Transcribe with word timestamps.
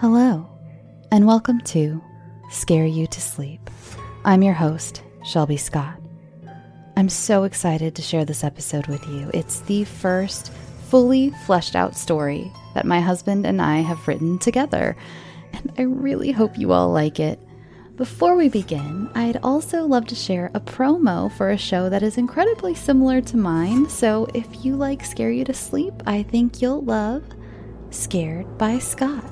Hello, 0.00 0.48
and 1.10 1.26
welcome 1.26 1.60
to 1.62 2.00
Scare 2.50 2.86
You 2.86 3.08
to 3.08 3.20
Sleep. 3.20 3.68
I'm 4.24 4.44
your 4.44 4.54
host, 4.54 5.02
Shelby 5.24 5.56
Scott. 5.56 6.00
I'm 6.96 7.08
so 7.08 7.42
excited 7.42 7.96
to 7.96 8.02
share 8.02 8.24
this 8.24 8.44
episode 8.44 8.86
with 8.86 9.04
you. 9.08 9.28
It's 9.34 9.58
the 9.62 9.82
first 9.82 10.52
fully 10.88 11.30
fleshed 11.46 11.74
out 11.74 11.96
story 11.96 12.52
that 12.74 12.86
my 12.86 13.00
husband 13.00 13.44
and 13.44 13.60
I 13.60 13.78
have 13.78 14.06
written 14.06 14.38
together, 14.38 14.96
and 15.52 15.72
I 15.76 15.82
really 15.82 16.30
hope 16.30 16.56
you 16.56 16.70
all 16.70 16.92
like 16.92 17.18
it. 17.18 17.40
Before 17.96 18.36
we 18.36 18.48
begin, 18.48 19.10
I'd 19.16 19.40
also 19.42 19.82
love 19.82 20.06
to 20.06 20.14
share 20.14 20.52
a 20.54 20.60
promo 20.60 21.28
for 21.32 21.50
a 21.50 21.58
show 21.58 21.88
that 21.88 22.04
is 22.04 22.18
incredibly 22.18 22.76
similar 22.76 23.20
to 23.22 23.36
mine. 23.36 23.88
So 23.88 24.28
if 24.32 24.64
you 24.64 24.76
like 24.76 25.04
Scare 25.04 25.32
You 25.32 25.44
to 25.46 25.54
Sleep, 25.54 25.94
I 26.06 26.22
think 26.22 26.62
you'll 26.62 26.84
love 26.84 27.24
Scared 27.90 28.58
by 28.58 28.78
Scott. 28.78 29.24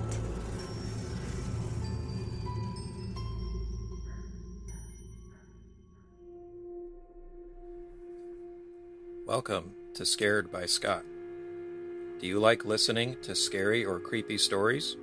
Welcome 9.36 9.72
to 9.92 10.06
Scared 10.06 10.50
by 10.50 10.64
Scott. 10.64 11.04
Do 12.18 12.26
you 12.26 12.40
like 12.40 12.64
listening 12.64 13.16
to 13.20 13.34
scary 13.34 13.84
or 13.84 14.00
creepy 14.00 14.38
stories? 14.38 14.96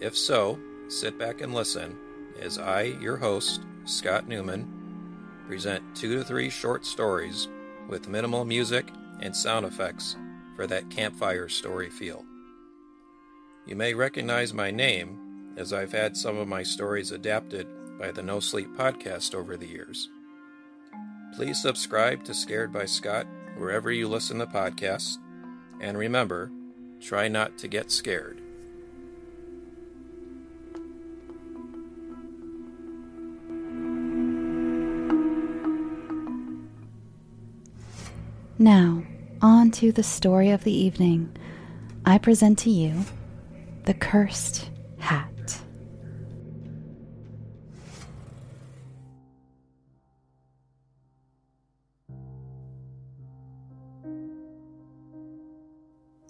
If 0.00 0.16
so, 0.16 0.60
sit 0.86 1.18
back 1.18 1.40
and 1.40 1.52
listen 1.52 1.98
as 2.40 2.56
I, 2.56 2.82
your 2.82 3.16
host, 3.16 3.62
Scott 3.84 4.28
Newman, 4.28 4.70
present 5.48 5.82
two 5.96 6.18
to 6.18 6.24
three 6.24 6.50
short 6.50 6.86
stories 6.86 7.48
with 7.88 8.08
minimal 8.08 8.44
music 8.44 8.92
and 9.22 9.34
sound 9.34 9.66
effects 9.66 10.14
for 10.54 10.68
that 10.68 10.88
campfire 10.88 11.48
story 11.48 11.90
feel. 11.90 12.24
You 13.66 13.74
may 13.74 13.92
recognize 13.92 14.54
my 14.54 14.70
name 14.70 15.54
as 15.56 15.72
I've 15.72 15.90
had 15.90 16.16
some 16.16 16.38
of 16.38 16.46
my 16.46 16.62
stories 16.62 17.10
adapted 17.10 17.66
by 17.98 18.12
the 18.12 18.22
No 18.22 18.38
Sleep 18.38 18.68
podcast 18.76 19.34
over 19.34 19.56
the 19.56 19.66
years. 19.66 20.08
Please 21.34 21.60
subscribe 21.60 22.22
to 22.22 22.34
Scared 22.34 22.72
by 22.72 22.84
Scott 22.84 23.26
wherever 23.58 23.90
you 23.90 24.08
listen 24.08 24.38
to 24.38 24.46
podcasts, 24.46 25.18
and 25.80 25.98
remember, 25.98 26.50
try 27.00 27.28
not 27.28 27.58
to 27.58 27.68
get 27.68 27.90
scared. 27.90 28.40
Now, 38.60 39.02
on 39.40 39.70
to 39.72 39.92
the 39.92 40.02
story 40.02 40.50
of 40.50 40.64
the 40.64 40.72
evening. 40.72 41.30
I 42.04 42.18
present 42.18 42.58
to 42.60 42.70
you 42.70 43.04
The 43.84 43.94
Cursed 43.94 44.70
Hat. 44.98 45.30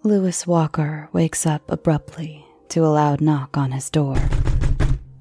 Lewis 0.08 0.46
Walker 0.46 1.10
wakes 1.12 1.44
up 1.44 1.70
abruptly 1.70 2.46
to 2.70 2.82
a 2.82 2.88
loud 2.88 3.20
knock 3.20 3.58
on 3.58 3.72
his 3.72 3.90
door. 3.90 4.16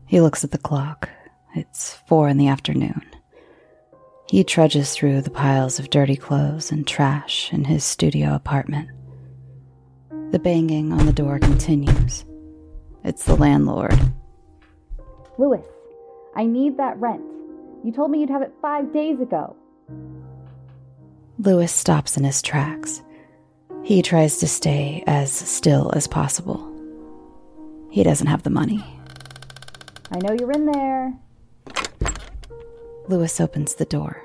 He 0.05 0.21
looks 0.21 0.45
at 0.45 0.51
the 0.51 0.57
clock. 0.57 1.09
It's 1.55 1.95
four 2.07 2.29
in 2.29 2.37
the 2.37 2.47
afternoon. 2.47 3.01
He 4.29 4.45
trudges 4.45 4.93
through 4.93 5.23
the 5.23 5.29
piles 5.29 5.77
of 5.77 5.89
dirty 5.89 6.15
clothes 6.15 6.71
and 6.71 6.87
trash 6.87 7.51
in 7.51 7.65
his 7.65 7.83
studio 7.83 8.33
apartment. 8.33 8.89
The 10.31 10.39
banging 10.39 10.93
on 10.93 11.05
the 11.05 11.11
door 11.11 11.37
continues. 11.37 12.23
It's 13.03 13.25
the 13.25 13.35
landlord. 13.35 13.99
Lewis, 15.37 15.67
I 16.33 16.45
need 16.45 16.77
that 16.77 16.97
rent. 16.97 17.25
You 17.83 17.91
told 17.91 18.09
me 18.09 18.21
you'd 18.21 18.29
have 18.29 18.41
it 18.41 18.53
five 18.61 18.93
days 18.93 19.19
ago. 19.19 19.53
Lewis 21.39 21.73
stops 21.73 22.15
in 22.15 22.23
his 22.23 22.41
tracks. 22.41 23.03
He 23.87 24.01
tries 24.01 24.39
to 24.39 24.49
stay 24.49 25.01
as 25.07 25.31
still 25.31 25.93
as 25.95 26.09
possible. 26.09 26.59
He 27.89 28.03
doesn't 28.03 28.27
have 28.27 28.43
the 28.43 28.49
money. 28.49 28.83
I 30.11 30.17
know 30.17 30.33
you're 30.33 30.51
in 30.51 30.65
there. 30.65 31.13
Lewis 33.07 33.39
opens 33.39 33.75
the 33.75 33.85
door. 33.85 34.21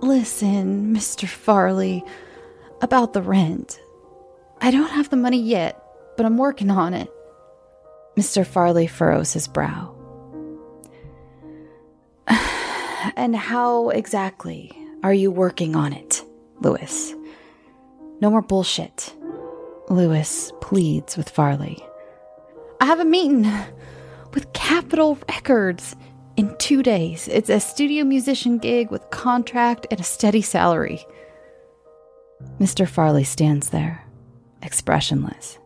Listen, 0.00 0.94
Mr. 0.94 1.26
Farley, 1.26 2.04
about 2.80 3.14
the 3.14 3.20
rent. 3.20 3.82
I 4.60 4.70
don't 4.70 4.90
have 4.90 5.10
the 5.10 5.16
money 5.16 5.42
yet, 5.42 5.82
but 6.16 6.24
I'm 6.24 6.38
working 6.38 6.70
on 6.70 6.94
it. 6.94 7.10
Mr. 8.16 8.46
Farley 8.46 8.86
furrows 8.86 9.32
his 9.32 9.48
brow. 9.48 9.92
and 13.16 13.34
how 13.34 13.88
exactly 13.88 14.70
are 15.02 15.12
you 15.12 15.32
working 15.32 15.74
on 15.74 15.92
it, 15.92 16.22
Lewis? 16.60 17.12
No 18.20 18.30
more 18.30 18.42
bullshit. 18.42 19.14
Lewis 19.88 20.52
pleads 20.60 21.16
with 21.16 21.28
Farley. 21.28 21.82
I 22.80 22.84
have 22.84 23.00
a 23.00 23.04
meeting 23.04 23.50
with 24.34 24.52
Capitol 24.52 25.18
Records 25.28 25.96
in 26.36 26.54
two 26.58 26.82
days. 26.82 27.28
It's 27.28 27.50
a 27.50 27.60
studio 27.60 28.04
musician 28.04 28.58
gig 28.58 28.90
with 28.90 29.10
contract 29.10 29.86
and 29.90 30.00
a 30.00 30.04
steady 30.04 30.42
salary. 30.42 31.04
Mr. 32.58 32.88
Farley 32.88 33.24
stands 33.24 33.70
there, 33.70 34.04
expressionless. 34.62 35.58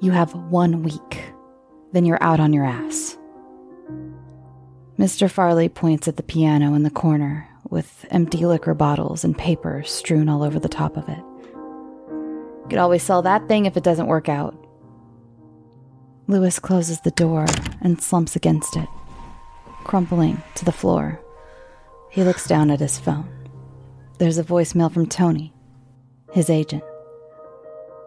You 0.00 0.12
have 0.12 0.34
one 0.34 0.82
week, 0.82 1.24
then 1.92 2.04
you're 2.04 2.22
out 2.22 2.40
on 2.40 2.52
your 2.52 2.64
ass. 2.64 3.16
Mr. 4.98 5.30
Farley 5.30 5.68
points 5.68 6.06
at 6.06 6.16
the 6.16 6.22
piano 6.22 6.74
in 6.74 6.84
the 6.84 6.90
corner 6.90 7.48
with 7.74 8.06
empty 8.10 8.46
liquor 8.46 8.72
bottles 8.72 9.24
and 9.24 9.36
paper 9.36 9.82
strewn 9.82 10.28
all 10.28 10.44
over 10.44 10.60
the 10.60 10.68
top 10.68 10.96
of 10.96 11.08
it. 11.08 11.18
Could 12.70 12.78
always 12.78 13.02
sell 13.02 13.20
that 13.22 13.48
thing 13.48 13.66
if 13.66 13.76
it 13.76 13.82
doesn't 13.82 14.06
work 14.06 14.28
out. 14.28 14.54
Lewis 16.28 16.60
closes 16.60 17.00
the 17.00 17.10
door 17.10 17.46
and 17.82 18.00
slumps 18.00 18.36
against 18.36 18.76
it, 18.76 18.88
crumpling 19.82 20.40
to 20.54 20.64
the 20.64 20.72
floor. 20.72 21.20
He 22.10 22.22
looks 22.22 22.46
down 22.46 22.70
at 22.70 22.78
his 22.78 22.98
phone. 22.98 23.28
There's 24.18 24.38
a 24.38 24.44
voicemail 24.44 24.90
from 24.90 25.06
Tony, 25.06 25.52
his 26.32 26.48
agent. 26.48 26.84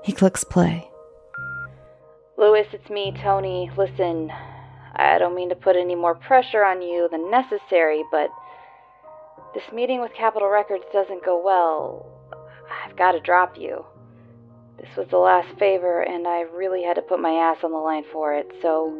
He 0.01 0.13
clicks 0.13 0.45
play. 0.45 0.89
Lewis, 2.37 2.67
it's 2.71 2.89
me, 2.89 3.13
Tony. 3.21 3.69
Listen, 3.77 4.31
I 4.95 5.17
don't 5.19 5.35
mean 5.35 5.49
to 5.49 5.55
put 5.55 5.75
any 5.75 5.95
more 5.95 6.15
pressure 6.15 6.63
on 6.63 6.81
you 6.81 7.09
than 7.11 7.29
necessary, 7.29 8.03
but 8.11 8.29
this 9.57 9.73
meeting 9.73 9.99
with 9.99 10.13
Capitol 10.13 10.49
Records 10.49 10.83
doesn't 10.93 11.25
go 11.25 11.41
well. 11.43 12.05
I've 12.85 12.95
got 12.95 13.13
to 13.13 13.19
drop 13.19 13.57
you. 13.57 13.83
This 14.79 14.89
was 14.95 15.07
the 15.09 15.17
last 15.17 15.47
favor, 15.57 16.03
and 16.03 16.27
I 16.27 16.41
really 16.41 16.83
had 16.83 16.93
to 16.93 17.01
put 17.01 17.19
my 17.19 17.31
ass 17.31 17.57
on 17.63 17.71
the 17.71 17.77
line 17.77 18.03
for 18.13 18.35
it, 18.35 18.51
so 18.61 18.95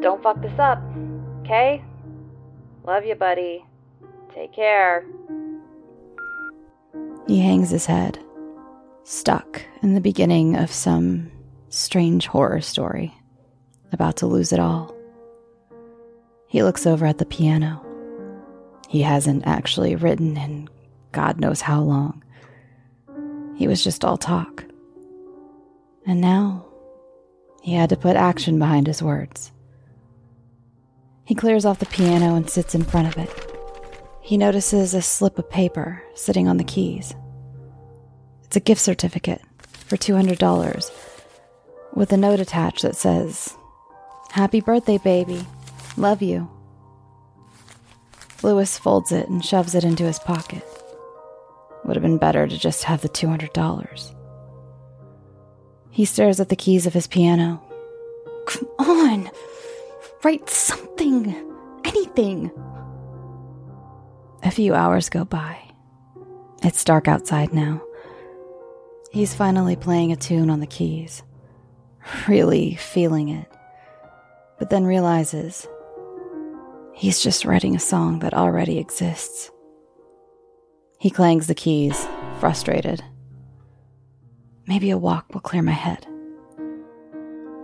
don't 0.00 0.22
fuck 0.22 0.40
this 0.40 0.56
up, 0.60 0.80
okay? 1.40 1.82
Love 2.84 3.04
you, 3.04 3.16
buddy. 3.16 3.64
Take 4.32 4.54
care. 4.54 5.04
He 7.26 7.40
hangs 7.40 7.70
his 7.70 7.86
head, 7.86 8.20
stuck 9.02 9.62
in 9.82 9.94
the 9.94 10.00
beginning 10.00 10.54
of 10.54 10.70
some 10.70 11.32
strange 11.70 12.28
horror 12.28 12.60
story, 12.60 13.12
about 13.90 14.14
to 14.18 14.28
lose 14.28 14.52
it 14.52 14.60
all. 14.60 14.94
He 16.46 16.62
looks 16.62 16.86
over 16.86 17.04
at 17.04 17.18
the 17.18 17.26
piano. 17.26 17.84
He 18.90 19.02
hasn't 19.02 19.46
actually 19.46 19.94
written 19.94 20.36
in 20.36 20.68
God 21.12 21.38
knows 21.38 21.60
how 21.60 21.80
long. 21.80 22.24
He 23.54 23.68
was 23.68 23.84
just 23.84 24.04
all 24.04 24.16
talk. 24.16 24.64
And 26.04 26.20
now 26.20 26.66
he 27.62 27.74
had 27.74 27.90
to 27.90 27.96
put 27.96 28.16
action 28.16 28.58
behind 28.58 28.88
his 28.88 29.00
words. 29.00 29.52
He 31.24 31.36
clears 31.36 31.64
off 31.64 31.78
the 31.78 31.86
piano 31.86 32.34
and 32.34 32.50
sits 32.50 32.74
in 32.74 32.82
front 32.82 33.06
of 33.06 33.16
it. 33.16 33.30
He 34.22 34.36
notices 34.36 34.92
a 34.92 35.02
slip 35.02 35.38
of 35.38 35.48
paper 35.48 36.02
sitting 36.16 36.48
on 36.48 36.56
the 36.56 36.64
keys. 36.64 37.14
It's 38.42 38.56
a 38.56 38.60
gift 38.60 38.80
certificate 38.80 39.42
for 39.68 39.98
$200 39.98 40.90
with 41.94 42.12
a 42.12 42.16
note 42.16 42.40
attached 42.40 42.82
that 42.82 42.96
says, 42.96 43.56
Happy 44.32 44.60
birthday, 44.60 44.98
baby. 44.98 45.46
Love 45.96 46.22
you. 46.22 46.50
Lewis 48.42 48.78
folds 48.78 49.12
it 49.12 49.28
and 49.28 49.44
shoves 49.44 49.74
it 49.74 49.84
into 49.84 50.04
his 50.04 50.18
pocket. 50.18 50.64
Would 51.84 51.96
have 51.96 52.02
been 52.02 52.18
better 52.18 52.46
to 52.46 52.58
just 52.58 52.84
have 52.84 53.02
the 53.02 53.08
$200. 53.08 54.14
He 55.90 56.04
stares 56.04 56.40
at 56.40 56.48
the 56.48 56.56
keys 56.56 56.86
of 56.86 56.94
his 56.94 57.06
piano. 57.06 57.62
Come 58.46 58.68
on! 58.78 59.30
Write 60.22 60.48
something! 60.48 61.34
Anything! 61.84 62.50
A 64.42 64.50
few 64.50 64.74
hours 64.74 65.08
go 65.08 65.24
by. 65.24 65.58
It's 66.62 66.84
dark 66.84 67.08
outside 67.08 67.52
now. 67.52 67.82
He's 69.10 69.34
finally 69.34 69.76
playing 69.76 70.12
a 70.12 70.16
tune 70.16 70.50
on 70.50 70.60
the 70.60 70.66
keys. 70.66 71.22
really 72.28 72.74
feeling 72.74 73.28
it, 73.28 73.50
but 74.58 74.70
then 74.70 74.84
realizes 74.84 75.66
he's 77.00 77.22
just 77.22 77.46
writing 77.46 77.74
a 77.74 77.80
song 77.80 78.18
that 78.18 78.34
already 78.34 78.76
exists. 78.76 79.50
He 80.98 81.08
clangs 81.08 81.46
the 81.46 81.54
keys, 81.54 82.06
frustrated. 82.40 83.02
Maybe 84.66 84.90
a 84.90 84.98
walk 84.98 85.32
will 85.32 85.40
clear 85.40 85.62
my 85.62 85.72
head. 85.72 86.06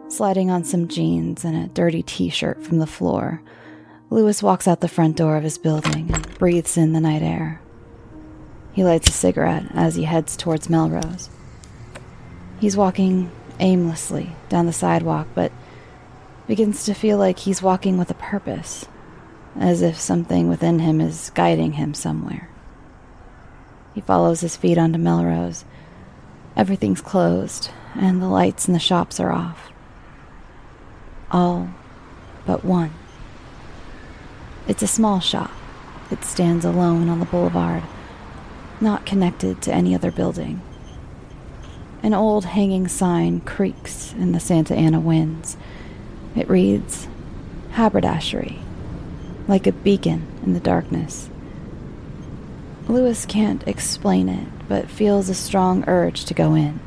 Sliding 0.09 0.51
on 0.51 0.65
some 0.65 0.89
jeans 0.89 1.45
and 1.45 1.55
a 1.55 1.69
dirty 1.69 2.03
t 2.03 2.31
shirt 2.31 2.65
from 2.65 2.79
the 2.79 2.87
floor, 2.87 3.43
Lewis 4.09 4.43
walks 4.43 4.67
out 4.67 4.81
the 4.81 4.89
front 4.89 5.19
door 5.19 5.37
of 5.37 5.45
his 5.45 5.59
building 5.59 6.11
and 6.15 6.39
breathes 6.39 6.79
in 6.79 6.95
the 6.95 7.01
night 7.01 7.21
air. 7.21 7.61
He 8.73 8.85
lights 8.85 9.11
a 9.11 9.13
cigarette 9.13 9.67
as 9.75 9.97
he 9.97 10.05
heads 10.05 10.35
towards 10.35 10.71
Melrose. 10.71 11.29
He's 12.59 12.77
walking 12.77 13.31
aimlessly 13.61 14.35
down 14.49 14.65
the 14.65 14.73
sidewalk, 14.73 15.27
but 15.35 15.53
begins 16.47 16.87
to 16.87 16.95
feel 16.95 17.19
like 17.19 17.41
he's 17.41 17.61
walking 17.61 17.99
with 17.99 18.11
a 18.11 18.15
purpose, 18.15 18.87
as 19.59 19.83
if 19.83 19.99
something 19.99 20.49
within 20.49 20.81
him 20.81 21.01
is 21.01 21.31
guiding 21.35 21.73
him 21.73 21.95
somewhere. 21.95 22.49
He 23.95 24.01
follows 24.01 24.41
his 24.41 24.57
feet 24.57 24.79
onto 24.79 24.99
Melrose. 24.99 25.65
Everything's 26.57 27.01
closed, 27.01 27.71
and 27.95 28.21
the 28.21 28.29
lights 28.29 28.69
in 28.69 28.75
the 28.75 28.81
shops 28.81 29.19
are 29.19 29.33
off. 29.33 29.71
All 31.31 31.69
but 32.47 32.65
one. 32.65 32.93
It's 34.69 34.83
a 34.83 34.87
small 34.87 35.21
shop. 35.21 35.51
It 36.11 36.25
stands 36.25 36.65
alone 36.65 37.09
on 37.09 37.19
the 37.19 37.27
boulevard, 37.27 37.83
not 38.81 39.07
connected 39.07 39.61
to 39.63 39.75
any 39.75 39.95
other 39.95 40.11
building. 40.11 40.63
An 42.03 42.15
old 42.15 42.45
hanging 42.45 42.87
sign 42.87 43.41
creaks 43.41 44.13
in 44.13 44.33
the 44.33 44.41
Santa 44.41 44.75
Ana 44.75 45.01
winds. 45.01 45.57
It 46.37 46.49
reads, 46.49 47.09
Haberdashery, 47.73 48.61
like 49.49 49.67
a 49.67 49.73
beacon 49.73 50.27
in 50.45 50.55
the 50.55 50.61
darkness. 50.61 51.31
Lewis 52.89 53.27
can't 53.27 53.67
explain 53.67 54.29
it, 54.29 54.49
but 54.69 54.91
feels 54.91 55.29
a 55.29 55.35
strong 55.35 55.85
urge 55.89 56.25
to 56.25 56.35
go 56.35 56.55
in. 56.55 56.81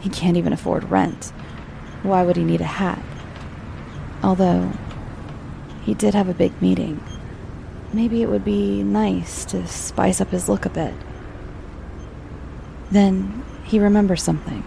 He 0.00 0.08
can't 0.08 0.36
even 0.36 0.52
afford 0.52 0.90
rent. 0.90 1.32
Why 2.02 2.22
would 2.22 2.36
he 2.36 2.44
need 2.44 2.60
a 2.60 2.64
hat? 2.64 3.02
Although, 4.22 4.72
he 5.82 5.94
did 5.94 6.14
have 6.14 6.28
a 6.28 6.34
big 6.34 6.60
meeting. 6.62 7.02
Maybe 7.92 8.22
it 8.22 8.28
would 8.28 8.44
be 8.44 8.82
nice 8.82 9.44
to 9.46 9.66
spice 9.66 10.20
up 10.20 10.30
his 10.30 10.48
look 10.48 10.66
a 10.66 10.70
bit. 10.70 10.94
Then 12.90 13.44
he 13.64 13.78
remembers 13.78 14.22
something. 14.22 14.64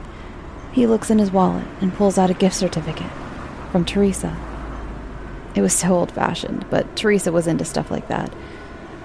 He 0.71 0.87
looks 0.87 1.09
in 1.09 1.19
his 1.19 1.31
wallet 1.31 1.67
and 1.79 1.93
pulls 1.93 2.17
out 2.17 2.29
a 2.29 2.35
gift 2.35 2.55
certificate 2.55 3.11
from 3.71 3.85
Teresa. 3.85 4.37
It 5.55 5.61
was 5.61 5.73
so 5.73 5.89
old 5.93 6.11
fashioned, 6.11 6.65
but 6.69 6.95
Teresa 6.95 7.31
was 7.31 7.47
into 7.47 7.65
stuff 7.65 7.91
like 7.91 8.07
that. 8.07 8.33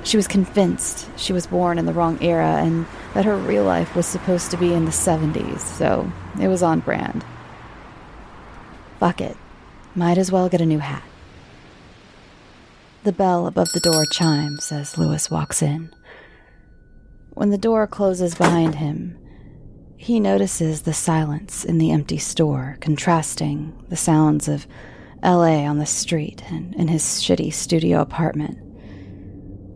She 0.04 0.16
was 0.16 0.28
convinced 0.28 1.08
she 1.18 1.32
was 1.32 1.48
born 1.48 1.78
in 1.78 1.86
the 1.86 1.92
wrong 1.92 2.22
era 2.22 2.62
and 2.62 2.86
that 3.14 3.24
her 3.24 3.36
real 3.36 3.64
life 3.64 3.96
was 3.96 4.06
supposed 4.06 4.52
to 4.52 4.56
be 4.56 4.72
in 4.72 4.84
the 4.84 4.92
70s, 4.92 5.58
so 5.60 6.10
it 6.40 6.46
was 6.46 6.62
on 6.62 6.80
brand. 6.80 7.24
Fuck 9.00 9.20
it. 9.20 9.36
Might 9.94 10.18
as 10.18 10.30
well 10.30 10.48
get 10.48 10.60
a 10.60 10.66
new 10.66 10.78
hat. 10.78 11.02
The 13.02 13.12
bell 13.12 13.46
above 13.46 13.72
the 13.72 13.80
door 13.80 14.04
chimes 14.06 14.70
as 14.70 14.98
Lewis 14.98 15.30
walks 15.30 15.62
in. 15.62 15.90
When 17.30 17.50
the 17.50 17.58
door 17.58 17.86
closes 17.86 18.34
behind 18.34 18.76
him, 18.76 19.18
he 19.96 20.20
notices 20.20 20.82
the 20.82 20.92
silence 20.92 21.64
in 21.64 21.78
the 21.78 21.90
empty 21.90 22.18
store, 22.18 22.76
contrasting 22.80 23.84
the 23.88 23.96
sounds 23.96 24.46
of 24.46 24.66
LA 25.26 25.66
on 25.66 25.78
the 25.78 25.86
street 25.86 26.42
and 26.50 26.72
in 26.76 26.86
his 26.86 27.02
shitty 27.02 27.52
studio 27.52 28.00
apartment. 28.00 28.58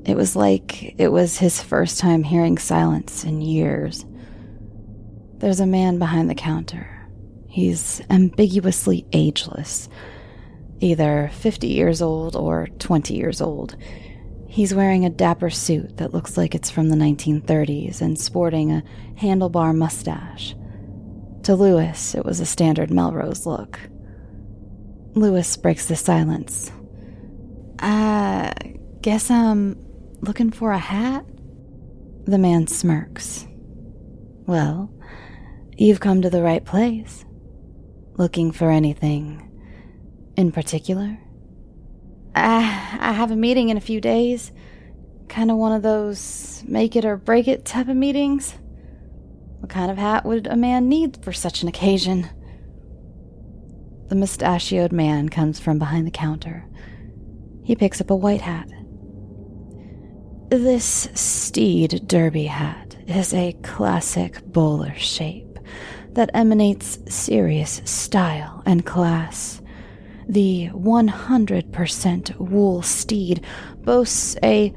It 0.07 0.17
was 0.17 0.37
like 0.37 0.95
it 0.99 1.09
was 1.09 1.39
his 1.39 1.61
first 1.61 1.99
time 1.99 2.23
hearing 2.23 2.57
silence 2.57 3.25
in 3.25 3.41
years. 3.41 4.07
There's 5.39 5.61
a 5.61 5.67
man 5.67 5.99
behind 5.99 6.31
the 6.31 6.35
counter. 6.35 6.89
He's 7.49 8.01
ambiguously 8.09 9.05
ageless 9.13 9.89
either 10.81 11.31
50 11.35 11.67
years 11.67 12.01
old 12.01 12.37
or 12.37 12.69
20 12.79 13.15
years 13.15 13.41
old. 13.41 13.77
He's 14.49 14.75
wearing 14.75 15.05
a 15.05 15.11
dapper 15.11 15.51
suit 15.51 15.99
that 15.99 16.15
looks 16.15 16.37
like 16.37 16.55
it's 16.55 16.71
from 16.71 16.89
the 16.89 16.97
1930s 16.97 18.01
and 18.01 18.19
sporting 18.19 18.73
a 18.73 18.83
handlebar 19.17 19.77
mustache. 19.77 20.55
To 21.43 21.55
Lewis, 21.55 22.15
it 22.15 22.25
was 22.25 22.41
a 22.41 22.47
standard 22.47 22.91
Melrose 22.91 23.47
look. 23.47 23.79
Lewis 25.15 25.57
breaks 25.57 25.87
the 25.87 25.97
silence. 25.97 26.71
I 27.81 28.53
guess 29.01 29.31
I'm 29.31 29.77
looking 30.21 30.51
for 30.51 30.73
a 30.73 30.79
hat? 30.79 31.25
The 32.27 32.39
man 32.39 32.67
smirks. 32.67 33.47
Well, 34.47 34.93
you've 35.77 36.01
come 36.01 36.23
to 36.23 36.31
the 36.31 36.43
right 36.43 36.65
place. 36.65 37.25
Looking 38.17 38.53
for 38.53 38.71
anything 38.71 39.51
in 40.37 40.53
particular? 40.53 41.19
I, 42.35 42.59
I 43.01 43.13
have 43.13 43.31
a 43.31 43.37
meeting 43.37 43.71
in 43.71 43.77
a 43.77 43.81
few 43.81 44.01
days. 44.01 44.53
Kind 45.29 45.51
of 45.51 45.57
one 45.57 45.73
of 45.73 45.83
those 45.83 46.63
make 46.67 46.97
it 46.97 47.05
or 47.05 47.17
break 47.17 47.49
it 47.49 47.65
type 47.65 47.89
of 47.89 47.97
meetings. 47.97 48.55
What 49.59 49.71
kind 49.71 49.91
of 49.91 49.99
hat 49.99 50.25
would 50.25 50.47
a 50.47 50.57
man 50.57 50.89
need 50.89 51.23
for 51.23 51.33
such 51.33 51.63
an 51.63 51.69
occasion? 51.69 52.29
The 54.11 54.17
mustachioed 54.17 54.91
man 54.91 55.29
comes 55.29 55.61
from 55.61 55.79
behind 55.79 56.05
the 56.05 56.11
counter. 56.11 56.67
He 57.63 57.77
picks 57.77 58.01
up 58.01 58.11
a 58.11 58.17
white 58.17 58.41
hat. 58.41 58.69
This 60.49 61.09
steed 61.15 62.09
derby 62.09 62.47
hat 62.47 62.97
is 63.07 63.33
a 63.33 63.53
classic 63.63 64.45
bowler 64.47 64.97
shape 64.97 65.61
that 66.15 66.33
emanates 66.35 66.99
serious 67.09 67.83
style 67.85 68.65
and 68.67 68.85
class. 68.85 69.63
The 70.29 70.71
100% 70.73 72.37
wool 72.37 72.83
steed 72.83 73.45
boasts 73.77 74.37
a 74.43 74.75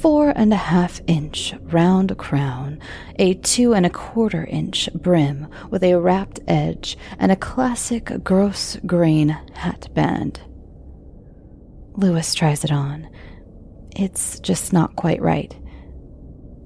four 0.00 0.32
and 0.34 0.50
a 0.50 0.56
half 0.56 0.98
inch 1.06 1.54
round 1.64 2.16
crown, 2.16 2.80
a 3.18 3.34
two 3.34 3.74
and 3.74 3.84
a 3.84 3.90
quarter 3.90 4.46
inch 4.46 4.88
brim 4.94 5.46
with 5.68 5.84
a 5.84 5.94
wrapped 5.94 6.40
edge, 6.48 6.96
and 7.18 7.30
a 7.30 7.36
classic 7.36 8.10
gross 8.24 8.76
grain 8.86 9.28
hat 9.52 9.88
band. 9.92 10.40
Lewis 11.96 12.34
tries 12.34 12.64
it 12.64 12.72
on. 12.72 13.10
It's 13.94 14.40
just 14.40 14.72
not 14.72 14.96
quite 14.96 15.20
right. 15.20 15.54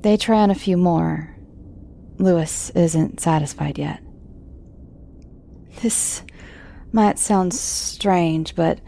They 0.02 0.16
try 0.16 0.40
on 0.40 0.50
a 0.50 0.54
few 0.54 0.76
more. 0.76 1.34
Lewis 2.18 2.70
isn't 2.70 3.18
satisfied 3.18 3.78
yet. 3.78 4.00
This 5.82 6.22
might 6.92 7.18
sound 7.18 7.52
strange, 7.52 8.54
but 8.54 8.80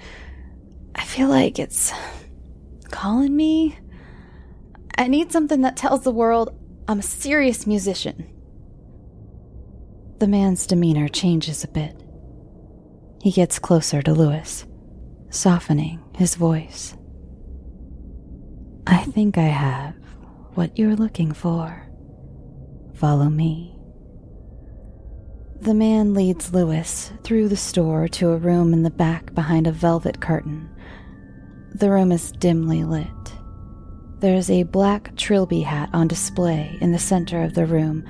I 0.94 1.02
feel 1.02 1.28
like 1.28 1.58
it's 1.58 1.92
calling 2.92 3.34
me. 3.34 3.76
I 4.98 5.08
need 5.08 5.30
something 5.30 5.60
that 5.62 5.76
tells 5.76 6.02
the 6.02 6.10
world 6.10 6.58
I'm 6.88 7.00
a 7.00 7.02
serious 7.02 7.66
musician. 7.66 8.30
The 10.18 10.28
man's 10.28 10.66
demeanor 10.66 11.08
changes 11.08 11.64
a 11.64 11.68
bit. 11.68 12.02
He 13.20 13.30
gets 13.30 13.58
closer 13.58 14.00
to 14.02 14.14
Lewis, 14.14 14.64
softening 15.30 16.00
his 16.14 16.36
voice. 16.36 16.94
I 18.86 18.98
think 18.98 19.36
I 19.36 19.48
have 19.48 19.94
what 20.54 20.78
you're 20.78 20.96
looking 20.96 21.32
for. 21.32 21.86
Follow 22.94 23.28
me. 23.28 23.76
The 25.60 25.74
man 25.74 26.14
leads 26.14 26.54
Lewis 26.54 27.12
through 27.24 27.48
the 27.48 27.56
store 27.56 28.08
to 28.08 28.30
a 28.30 28.36
room 28.36 28.72
in 28.72 28.82
the 28.82 28.90
back 28.90 29.34
behind 29.34 29.66
a 29.66 29.72
velvet 29.72 30.20
curtain. 30.20 30.70
The 31.74 31.90
room 31.90 32.12
is 32.12 32.32
dimly 32.32 32.84
lit. 32.84 33.35
There 34.20 34.34
is 34.34 34.48
a 34.50 34.62
black 34.62 35.14
trilby 35.16 35.60
hat 35.60 35.90
on 35.92 36.08
display 36.08 36.78
in 36.80 36.92
the 36.92 36.98
center 36.98 37.42
of 37.42 37.54
the 37.54 37.66
room, 37.66 38.02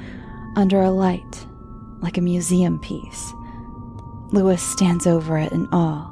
under 0.55 0.81
a 0.81 0.91
light, 0.91 1.47
like 2.01 2.17
a 2.17 2.21
museum 2.21 2.79
piece. 2.79 3.33
Lewis 4.31 4.63
stands 4.63 5.07
over 5.07 5.37
it 5.37 5.51
in 5.53 5.67
awe, 5.73 6.09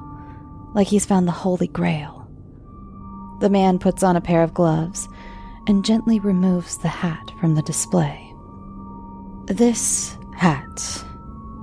like 0.74 0.88
he's 0.88 1.06
found 1.06 1.28
the 1.28 1.32
Holy 1.32 1.68
Grail. 1.68 2.28
The 3.40 3.50
man 3.50 3.78
puts 3.78 4.02
on 4.02 4.16
a 4.16 4.20
pair 4.20 4.42
of 4.42 4.54
gloves 4.54 5.08
and 5.68 5.84
gently 5.84 6.18
removes 6.18 6.78
the 6.78 6.88
hat 6.88 7.30
from 7.40 7.54
the 7.54 7.62
display. 7.62 8.34
This 9.46 10.16
hat 10.36 11.04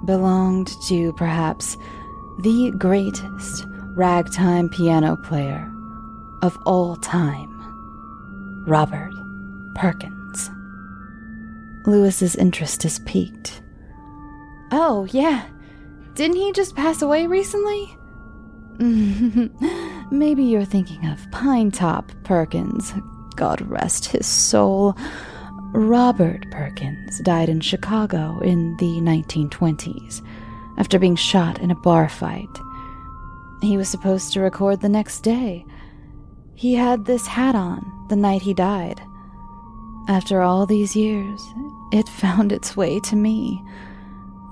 belonged 0.06 0.72
to 0.88 1.12
perhaps 1.14 1.76
the 2.40 2.72
greatest 2.78 3.66
ragtime 3.96 4.70
piano 4.70 5.18
player 5.18 5.70
of 6.42 6.58
all 6.66 6.96
time, 6.96 7.51
Robert 8.68 9.12
Perkins. 9.76 10.50
Lewis's 11.86 12.36
interest 12.36 12.86
is 12.86 13.00
piqued. 13.00 13.62
Oh, 14.72 15.08
yeah. 15.12 15.46
Didn't 16.14 16.38
he 16.38 16.52
just 16.52 16.76
pass 16.76 17.02
away 17.02 17.28
recently? 17.28 17.98
Maybe 20.12 20.44
you're 20.44 20.66
thinking 20.66 21.06
of 21.08 21.20
Pinetop 21.32 22.24
Perkins. 22.24 22.94
God 23.36 23.62
rest 23.62 24.06
his 24.06 24.28
soul. 24.28 24.96
Robert 25.74 26.46
Perkins 26.52 27.20
died 27.22 27.50
in 27.50 27.62
Chicago 27.62 28.40
in 28.42 28.76
the 28.78 29.00
1920s 29.02 30.22
after 30.78 31.00
being 31.00 31.16
shot 31.16 31.60
in 31.60 31.72
a 31.72 31.76
bar 31.76 32.10
fight. 32.10 32.50
He 33.62 33.78
was 33.78 33.88
supposed 33.88 34.34
to 34.34 34.42
record 34.42 34.82
the 34.82 34.90
next 34.90 35.22
day. 35.22 35.66
He 36.56 36.76
had 36.76 37.06
this 37.06 37.28
hat 37.28 37.56
on 37.56 38.06
the 38.10 38.16
night 38.16 38.42
he 38.42 38.54
died. 38.54 39.02
After 40.08 40.42
all 40.42 40.66
these 40.66 40.96
years, 40.96 41.42
it 41.92 42.10
found 42.22 42.52
its 42.52 42.76
way 42.76 43.00
to 43.02 43.16
me, 43.16 43.64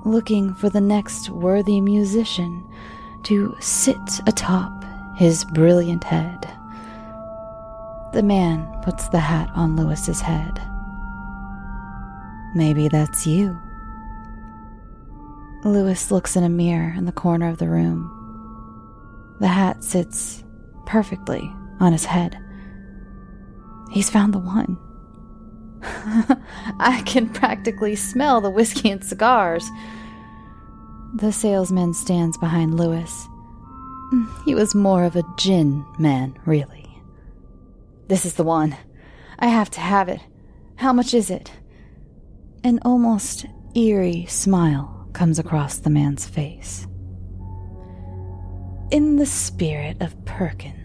looking 0.05 0.53
for 0.53 0.69
the 0.69 0.81
next 0.81 1.29
worthy 1.29 1.81
musician 1.81 2.65
to 3.23 3.55
sit 3.59 3.97
atop 4.27 4.85
his 5.17 5.43
brilliant 5.45 6.03
head. 6.03 6.49
The 8.13 8.23
man 8.23 8.65
puts 8.83 9.09
the 9.09 9.19
hat 9.19 9.49
on 9.53 9.75
Lewis's 9.75 10.21
head. 10.21 10.61
Maybe 12.55 12.87
that's 12.87 13.27
you. 13.27 13.59
Lewis 15.63 16.09
looks 16.09 16.35
in 16.35 16.43
a 16.43 16.49
mirror 16.49 16.93
in 16.97 17.05
the 17.05 17.11
corner 17.11 17.49
of 17.49 17.57
the 17.57 17.69
room. 17.69 18.15
The 19.39 19.47
hat 19.47 19.83
sits 19.83 20.43
perfectly 20.85 21.53
on 21.79 21.91
his 21.91 22.05
head. 22.05 22.37
He's 23.91 24.09
found 24.09 24.33
the 24.33 24.39
one. 24.39 24.77
I 26.79 27.01
can 27.05 27.29
practically 27.29 27.95
smell 27.95 28.41
the 28.41 28.49
whiskey 28.49 28.89
and 28.89 29.03
cigars. 29.03 29.69
The 31.15 31.31
salesman 31.31 31.93
stands 31.93 32.37
behind 32.37 32.77
Lewis. 32.77 33.27
Mm, 34.13 34.43
he 34.45 34.55
was 34.55 34.75
more 34.75 35.03
of 35.03 35.15
a 35.15 35.23
gin 35.37 35.85
man, 35.97 36.37
really. 36.45 36.87
This 38.07 38.25
is 38.25 38.35
the 38.35 38.43
one. 38.43 38.75
I 39.39 39.47
have 39.47 39.69
to 39.71 39.79
have 39.79 40.09
it. 40.09 40.19
How 40.75 40.93
much 40.93 41.13
is 41.13 41.29
it? 41.29 41.51
An 42.63 42.79
almost 42.83 43.45
eerie 43.75 44.25
smile 44.25 45.07
comes 45.13 45.39
across 45.39 45.77
the 45.77 45.89
man's 45.89 46.25
face. 46.25 46.87
In 48.91 49.17
the 49.17 49.25
spirit 49.25 49.97
of 50.01 50.25
Perkins, 50.25 50.78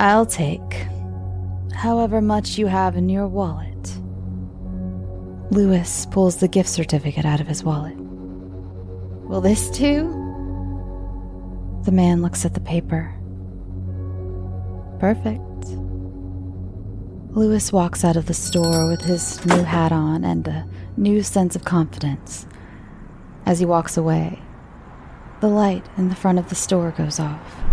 I'll 0.00 0.24
take 0.24 0.86
however 1.74 2.22
much 2.22 2.56
you 2.56 2.68
have 2.68 2.96
in 2.96 3.10
your 3.10 3.28
wallet. 3.28 3.68
Lewis 5.50 6.06
pulls 6.06 6.36
the 6.36 6.48
gift 6.48 6.70
certificate 6.70 7.26
out 7.26 7.38
of 7.38 7.46
his 7.46 7.62
wallet. 7.62 7.98
Will 7.98 9.42
this 9.42 9.68
do? 9.68 10.08
The 11.84 11.92
man 11.92 12.22
looks 12.22 12.46
at 12.46 12.54
the 12.54 12.60
paper. 12.60 13.14
Perfect. 15.00 15.66
Lewis 17.36 17.70
walks 17.70 18.02
out 18.02 18.16
of 18.16 18.24
the 18.24 18.32
store 18.32 18.88
with 18.88 19.02
his 19.02 19.44
new 19.44 19.62
hat 19.64 19.92
on 19.92 20.24
and 20.24 20.48
a 20.48 20.66
new 20.96 21.22
sense 21.22 21.54
of 21.54 21.66
confidence. 21.66 22.46
As 23.44 23.58
he 23.58 23.66
walks 23.66 23.98
away, 23.98 24.40
the 25.42 25.48
light 25.48 25.84
in 25.98 26.08
the 26.08 26.16
front 26.16 26.38
of 26.38 26.48
the 26.48 26.54
store 26.54 26.92
goes 26.92 27.20
off. 27.20 27.69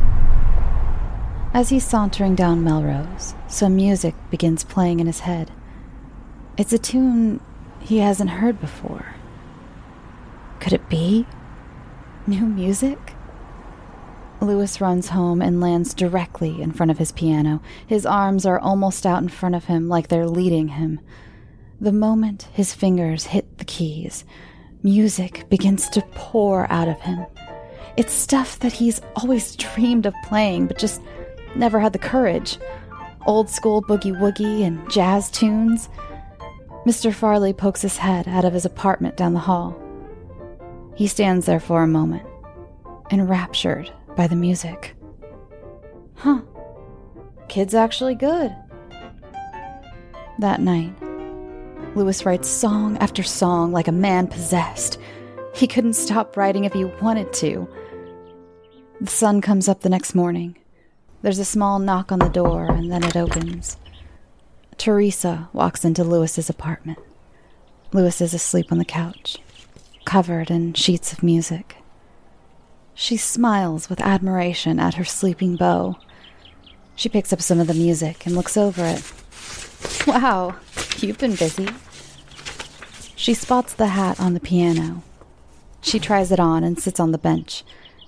As 1.57 1.69
he's 1.69 1.83
sauntering 1.83 2.35
down 2.35 2.63
Melrose, 2.63 3.33
some 3.47 3.75
music 3.75 4.13
begins 4.29 4.63
playing 4.63 4.99
in 4.99 5.07
his 5.07 5.21
head. 5.21 5.49
It's 6.55 6.71
a 6.71 6.77
tune 6.77 7.39
he 7.79 7.97
hasn't 7.97 8.29
heard 8.29 8.61
before. 8.61 9.15
Could 10.59 10.73
it 10.73 10.87
be? 10.87 11.25
New 12.27 12.45
music? 12.45 13.15
Lewis 14.39 14.79
runs 14.79 15.09
home 15.09 15.41
and 15.41 15.59
lands 15.59 15.95
directly 15.95 16.61
in 16.61 16.73
front 16.73 16.91
of 16.91 16.99
his 16.99 17.11
piano. 17.11 17.59
His 17.87 18.05
arms 18.05 18.45
are 18.45 18.59
almost 18.59 19.07
out 19.07 19.23
in 19.23 19.29
front 19.29 19.55
of 19.55 19.65
him, 19.65 19.89
like 19.89 20.09
they're 20.09 20.27
leading 20.27 20.67
him. 20.67 20.99
The 21.81 21.91
moment 21.91 22.49
his 22.53 22.75
fingers 22.75 23.25
hit 23.25 23.57
the 23.57 23.65
keys, 23.65 24.25
music 24.83 25.49
begins 25.49 25.89
to 25.89 26.03
pour 26.11 26.71
out 26.71 26.87
of 26.87 27.01
him. 27.01 27.25
It's 27.97 28.13
stuff 28.13 28.59
that 28.59 28.73
he's 28.73 29.01
always 29.15 29.55
dreamed 29.55 30.05
of 30.05 30.13
playing, 30.23 30.67
but 30.67 30.77
just 30.77 31.01
never 31.55 31.79
had 31.79 31.93
the 31.93 31.99
courage. 31.99 32.57
Old 33.25 33.49
school 33.49 33.81
boogie 33.81 34.17
woogie 34.17 34.63
and 34.63 34.89
jazz 34.89 35.29
tunes. 35.29 35.89
Mr. 36.85 37.13
Farley 37.13 37.53
pokes 37.53 37.81
his 37.81 37.97
head 37.97 38.27
out 38.27 38.45
of 38.45 38.53
his 38.53 38.65
apartment 38.65 39.17
down 39.17 39.33
the 39.33 39.39
hall. 39.39 39.77
He 40.95 41.07
stands 41.07 41.45
there 41.45 41.59
for 41.59 41.83
a 41.83 41.87
moment, 41.87 42.25
enraptured 43.11 43.91
by 44.15 44.27
the 44.27 44.35
music. 44.35 44.95
Huh. 46.15 46.41
Kid's 47.49 47.75
actually 47.75 48.15
good. 48.15 48.55
That 50.39 50.61
night, 50.61 50.93
Lewis 51.95 52.25
writes 52.25 52.47
song 52.47 52.97
after 52.99 53.23
song 53.23 53.71
like 53.71 53.87
a 53.87 53.91
man 53.91 54.27
possessed. 54.27 54.99
He 55.53 55.67
couldn't 55.67 55.93
stop 55.93 56.37
writing 56.37 56.65
if 56.65 56.73
he 56.73 56.85
wanted 56.85 57.33
to. 57.33 57.67
The 59.01 59.09
sun 59.09 59.41
comes 59.41 59.67
up 59.67 59.81
the 59.81 59.89
next 59.89 60.15
morning. 60.15 60.57
There's 61.21 61.39
a 61.39 61.45
small 61.45 61.79
knock 61.79 62.11
on 62.11 62.19
the 62.19 62.29
door, 62.29 62.65
and 62.65 62.91
then 62.91 63.03
it 63.03 63.15
opens. 63.15 63.77
Teresa 64.77 65.49
walks 65.53 65.83
into 65.83 66.03
Lewis's 66.03 66.49
apartment. 66.49 66.99
Lewis 67.91 68.21
is 68.21 68.33
asleep 68.33 68.71
on 68.71 68.77
the 68.77 68.85
couch, 68.85 69.37
covered 70.05 70.51
in 70.51 70.73
sheets 70.73 71.11
of 71.11 71.23
music. 71.23 71.77
She 72.93 73.17
smiles 73.17 73.89
with 73.89 74.01
admiration 74.01 74.79
at 74.79 74.95
her 74.95 75.05
sleeping 75.05 75.55
beau. 75.55 75.97
She 76.95 77.09
picks 77.09 77.33
up 77.33 77.41
some 77.41 77.59
of 77.59 77.67
the 77.67 77.73
music 77.73 78.25
and 78.25 78.35
looks 78.35 78.57
over 78.57 78.83
it. 78.85 79.03
Wow, 80.05 80.55
you've 80.99 81.17
been 81.17 81.35
busy. 81.35 81.67
She 83.15 83.33
spots 83.33 83.73
the 83.73 83.87
hat 83.87 84.19
on 84.19 84.33
the 84.33 84.39
piano. 84.39 85.03
She 85.81 85.99
tries 85.99 86.31
it 86.31 86.39
on 86.39 86.63
and 86.63 86.79
sits 86.79 86.99
on 86.99 87.11
the 87.11 87.17
bench, 87.17 87.63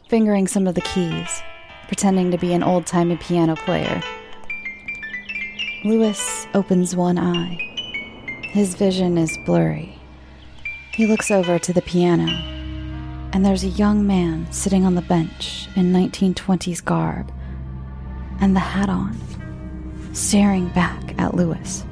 fingering 0.07 0.47
some 0.47 0.67
of 0.67 0.75
the 0.75 0.81
keys, 0.81 1.41
pretending 1.89 2.29
to 2.29 2.37
be 2.37 2.53
an 2.53 2.61
old 2.61 2.85
timey 2.85 3.17
piano 3.17 3.55
player. 3.55 4.01
Lewis 5.83 6.45
opens 6.53 6.95
one 6.95 7.17
eye. 7.17 7.57
His 8.43 8.75
vision 8.75 9.17
is 9.17 9.35
blurry. 9.45 9.97
He 10.93 11.07
looks 11.07 11.31
over 11.31 11.57
to 11.57 11.73
the 11.73 11.81
piano 11.81 12.27
and 13.33 13.43
there's 13.43 13.63
a 13.63 13.69
young 13.69 14.05
man 14.05 14.51
sitting 14.51 14.85
on 14.85 14.93
the 14.93 15.01
bench 15.01 15.67
in 15.75 15.91
1920s 15.91 16.85
garb 16.85 17.31
and 18.39 18.55
the 18.55 18.59
hat 18.59 18.89
on, 18.89 19.17
staring 20.13 20.67
back 20.69 21.19
at 21.19 21.33
Lewis. 21.33 21.85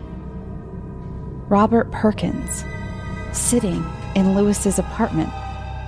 Robert 1.50 1.92
Perkins, 1.92 2.64
sitting 3.34 3.84
in 4.16 4.36
Lewis's 4.36 4.78
apartment 4.78 5.30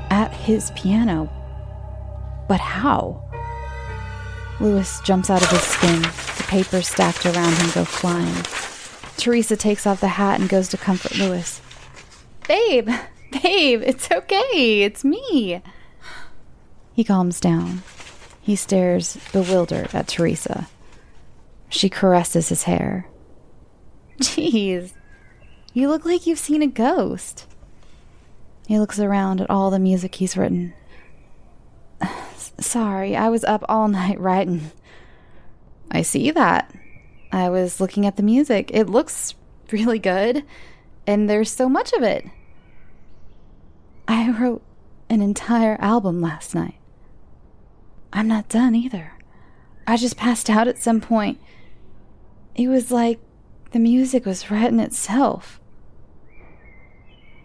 at 0.09 0.33
his 0.33 0.71
piano. 0.71 1.29
But 2.47 2.59
how? 2.59 3.28
Lewis 4.59 4.99
jumps 5.01 5.29
out 5.29 5.41
of 5.41 5.49
his 5.49 5.61
skin. 5.61 6.01
The 6.01 6.45
papers 6.47 6.87
stacked 6.87 7.25
around 7.25 7.53
him 7.53 7.71
go 7.73 7.85
flying. 7.85 8.43
Teresa 9.17 9.55
takes 9.55 9.87
off 9.87 10.01
the 10.01 10.07
hat 10.09 10.39
and 10.39 10.49
goes 10.49 10.67
to 10.69 10.77
comfort 10.77 11.17
Lewis. 11.17 11.61
Babe, 12.47 12.89
Babe, 13.31 13.81
it's 13.83 14.11
okay. 14.11 14.81
It's 14.81 15.03
me. 15.05 15.61
He 16.93 17.03
calms 17.03 17.39
down. 17.39 17.83
He 18.41 18.55
stares 18.55 19.17
bewildered 19.31 19.93
at 19.93 20.07
Teresa. 20.07 20.67
She 21.69 21.89
caresses 21.89 22.49
his 22.49 22.63
hair. 22.63 23.07
Jeez, 24.19 24.93
you 25.73 25.87
look 25.87 26.03
like 26.03 26.25
you've 26.25 26.39
seen 26.39 26.61
a 26.61 26.67
ghost. 26.67 27.45
He 28.67 28.79
looks 28.79 28.99
around 28.99 29.39
at 29.39 29.49
all 29.49 29.69
the 29.69 29.79
music 29.79 30.15
he's 30.15 30.35
written. 30.35 30.73
Sorry, 32.61 33.15
I 33.15 33.29
was 33.29 33.43
up 33.43 33.63
all 33.69 33.87
night 33.89 34.19
writing. 34.19 34.71
I 35.91 36.01
see 36.01 36.31
that. 36.31 36.73
I 37.31 37.49
was 37.49 37.79
looking 37.79 38.05
at 38.05 38.17
the 38.17 38.23
music. 38.23 38.71
It 38.73 38.89
looks 38.89 39.35
really 39.71 39.99
good, 39.99 40.43
and 41.05 41.29
there's 41.29 41.51
so 41.51 41.69
much 41.69 41.93
of 41.93 42.03
it. 42.03 42.25
I 44.07 44.31
wrote 44.31 44.63
an 45.09 45.21
entire 45.21 45.77
album 45.79 46.21
last 46.21 46.55
night. 46.55 46.79
I'm 48.11 48.27
not 48.27 48.49
done 48.49 48.73
either. 48.73 49.13
I 49.85 49.97
just 49.97 50.17
passed 50.17 50.49
out 50.49 50.67
at 50.67 50.81
some 50.81 51.01
point. 51.01 51.39
It 52.55 52.67
was 52.67 52.91
like 52.91 53.19
the 53.71 53.79
music 53.79 54.25
was 54.25 54.49
writing 54.49 54.79
itself. 54.79 55.59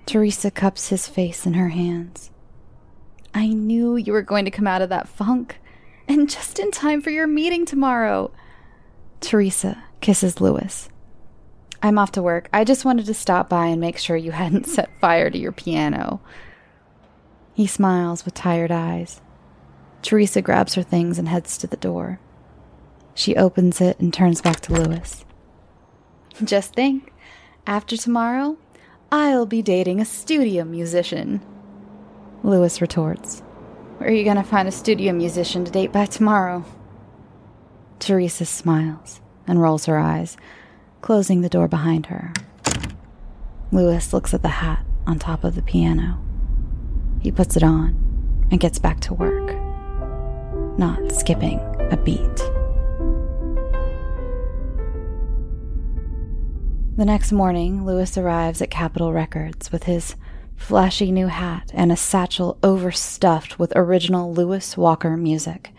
Teresa 0.07 0.51
cups 0.51 0.89
his 0.89 1.07
face 1.07 1.47
in 1.47 1.55
her 1.55 1.69
hands. 1.71 2.31
I 3.35 3.49
knew 3.49 3.97
you 3.97 4.13
were 4.13 4.23
going 4.23 4.45
to 4.45 4.51
come 4.51 4.67
out 4.67 4.81
of 4.81 4.89
that 4.91 5.09
funk, 5.09 5.59
and 6.07 6.31
just 6.31 6.61
in 6.61 6.71
time 6.71 7.03
for 7.03 7.11
your 7.11 7.27
meeting 7.27 7.67
tomorrow. 7.67 8.31
Teresa 9.21 9.83
kisses 10.01 10.41
Lewis. 10.41 10.89
I'm 11.83 11.99
off 11.99 12.13
to 12.13 12.23
work. 12.23 12.49
I 12.53 12.65
just 12.65 12.85
wanted 12.85 13.07
to 13.07 13.15
stop 13.15 13.49
by 13.49 13.67
and 13.67 13.81
make 13.81 13.99
sure 13.99 14.17
you 14.17 14.33
hadn't 14.33 14.67
set 14.69 14.89
fire 15.01 15.31
to 15.31 15.39
your 15.39 15.53
piano. 15.53 16.21
He 17.55 17.67
smiles 17.67 18.25
with 18.25 18.35
tired 18.35 18.71
eyes. 18.71 19.21
Teresa 20.03 20.41
grabs 20.41 20.75
her 20.75 20.83
things 20.83 21.19
and 21.19 21.29
heads 21.29 21.59
to 21.59 21.67
the 21.67 21.77
door. 21.77 22.21
She 23.15 23.37
opens 23.37 23.81
it 23.81 23.99
and 23.99 24.13
turns 24.13 24.41
back 24.41 24.61
to 24.61 24.73
Lewis. 24.73 25.25
Just 26.43 26.75
think, 26.75 27.13
after 27.67 27.97
tomorrow, 27.97 28.59
I'll 29.11 29.47
be 29.47 29.63
dating 29.63 30.01
a 30.01 30.05
studio 30.05 30.65
musician. 30.65 31.41
Lewis 32.45 32.83
retorts, 32.83 33.41
Where 33.97 34.11
are 34.11 34.13
you 34.13 34.23
going 34.23 34.37
to 34.37 34.43
find 34.43 34.69
a 34.69 34.73
studio 34.73 35.15
musician 35.15 35.65
to 35.65 35.71
date 35.71 35.93
by 35.93 36.05
tomorrow? 36.05 36.63
Teresa 37.99 38.45
smiles 38.45 39.23
and 39.47 39.63
rolls 39.63 39.87
her 39.87 39.99
eyes, 39.99 40.37
closing 41.01 41.41
the 41.41 41.49
door 41.49 41.69
behind 41.69 42.07
her. 42.07 42.35
Lewis 43.73 44.13
looks 44.13 44.35
at 44.35 44.43
the 44.43 44.49
hat 44.49 44.85
on 45.07 45.19
top 45.19 45.43
of 45.43 45.55
the 45.55 45.63
piano. 45.63 46.23
He 47.23 47.33
puts 47.33 47.57
it 47.57 47.63
on 47.63 48.47
and 48.51 48.61
gets 48.61 48.79
back 48.79 49.01
to 49.01 49.15
work, 49.15 49.57
not 50.79 51.13
skipping 51.13 51.61
a 51.91 51.97
beat. 51.97 52.37
The 56.99 57.07
next 57.07 57.33
morning, 57.33 57.87
Lewis 57.87 58.19
arrives 58.19 58.61
at 58.61 58.71
Capitol 58.71 59.15
Records 59.15 59.73
with 59.73 59.85
his 59.85 60.15
flashy 60.57 61.13
new 61.13 61.27
hat 61.27 61.71
and 61.75 61.93
a 61.93 61.97
satchel 61.97 62.59
overstuffed 62.63 63.59
with 63.59 63.73
original 63.77 64.33
Lewis 64.33 64.77
Walker 64.77 65.17
music. 65.17 65.73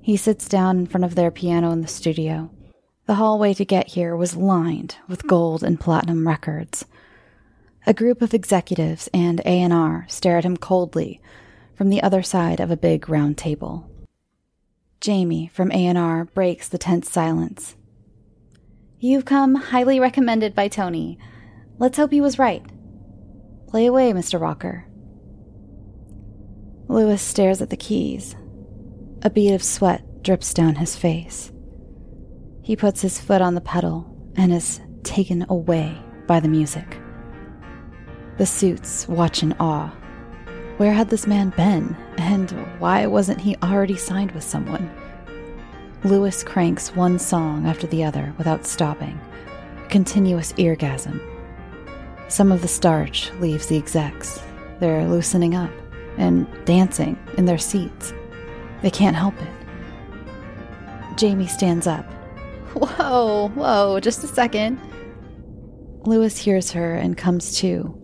He 0.00 0.16
sits 0.16 0.48
down 0.48 0.78
in 0.78 0.86
front 0.86 1.04
of 1.04 1.14
their 1.14 1.30
piano 1.30 1.70
in 1.70 1.80
the 1.80 1.88
studio. 1.88 2.50
The 3.06 3.14
hallway 3.14 3.54
to 3.54 3.64
get 3.64 3.88
here 3.88 4.16
was 4.16 4.36
lined 4.36 4.96
with 5.08 5.26
gold 5.26 5.62
and 5.62 5.80
platinum 5.80 6.26
records. 6.26 6.84
A 7.86 7.94
group 7.94 8.22
of 8.22 8.32
executives 8.32 9.08
and 9.12 9.40
A&R 9.44 10.06
stare 10.08 10.38
at 10.38 10.44
him 10.44 10.56
coldly 10.56 11.20
from 11.74 11.90
the 11.90 12.02
other 12.02 12.22
side 12.22 12.60
of 12.60 12.70
a 12.70 12.76
big 12.76 13.08
round 13.08 13.36
table. 13.36 13.90
Jamie 15.00 15.50
from 15.52 15.70
A&R 15.70 16.24
breaks 16.24 16.68
the 16.68 16.78
tense 16.78 17.10
silence 17.10 17.76
You've 19.04 19.26
come 19.26 19.54
highly 19.56 20.00
recommended 20.00 20.54
by 20.54 20.68
Tony. 20.68 21.18
Let's 21.78 21.98
hope 21.98 22.10
he 22.10 22.22
was 22.22 22.38
right. 22.38 22.64
Play 23.74 23.86
away, 23.86 24.12
Mr. 24.12 24.38
Walker. 24.38 24.86
Lewis 26.86 27.20
stares 27.20 27.60
at 27.60 27.70
the 27.70 27.76
keys. 27.76 28.36
A 29.22 29.30
bead 29.30 29.52
of 29.52 29.64
sweat 29.64 30.22
drips 30.22 30.54
down 30.54 30.76
his 30.76 30.94
face. 30.94 31.50
He 32.62 32.76
puts 32.76 33.02
his 33.02 33.20
foot 33.20 33.42
on 33.42 33.56
the 33.56 33.60
pedal 33.60 34.06
and 34.36 34.52
is 34.52 34.80
taken 35.02 35.44
away 35.48 36.00
by 36.28 36.38
the 36.38 36.46
music. 36.46 36.98
The 38.38 38.46
suits 38.46 39.08
watch 39.08 39.42
in 39.42 39.54
awe. 39.58 39.92
Where 40.76 40.92
had 40.92 41.10
this 41.10 41.26
man 41.26 41.50
been, 41.56 41.96
and 42.16 42.52
why 42.78 43.08
wasn't 43.08 43.40
he 43.40 43.56
already 43.56 43.96
signed 43.96 44.30
with 44.30 44.44
someone? 44.44 44.88
Lewis 46.04 46.44
cranks 46.44 46.94
one 46.94 47.18
song 47.18 47.66
after 47.66 47.88
the 47.88 48.04
other 48.04 48.32
without 48.38 48.66
stopping, 48.66 49.20
a 49.84 49.88
continuous 49.88 50.52
eargasm. 50.52 51.33
Some 52.34 52.50
of 52.50 52.62
the 52.62 52.68
starch 52.68 53.30
leaves 53.34 53.66
the 53.66 53.76
execs. 53.76 54.42
They're 54.80 55.06
loosening 55.06 55.54
up 55.54 55.70
and 56.18 56.48
dancing 56.64 57.16
in 57.38 57.44
their 57.44 57.58
seats. 57.58 58.12
They 58.82 58.90
can't 58.90 59.14
help 59.14 59.40
it. 59.40 61.16
Jamie 61.16 61.46
stands 61.46 61.86
up. 61.86 62.04
Whoa, 62.74 63.50
whoa, 63.54 64.00
just 64.00 64.24
a 64.24 64.26
second. 64.26 64.80
Lewis 66.06 66.36
hears 66.36 66.72
her 66.72 66.94
and 66.94 67.16
comes 67.16 67.56
to, 67.60 67.96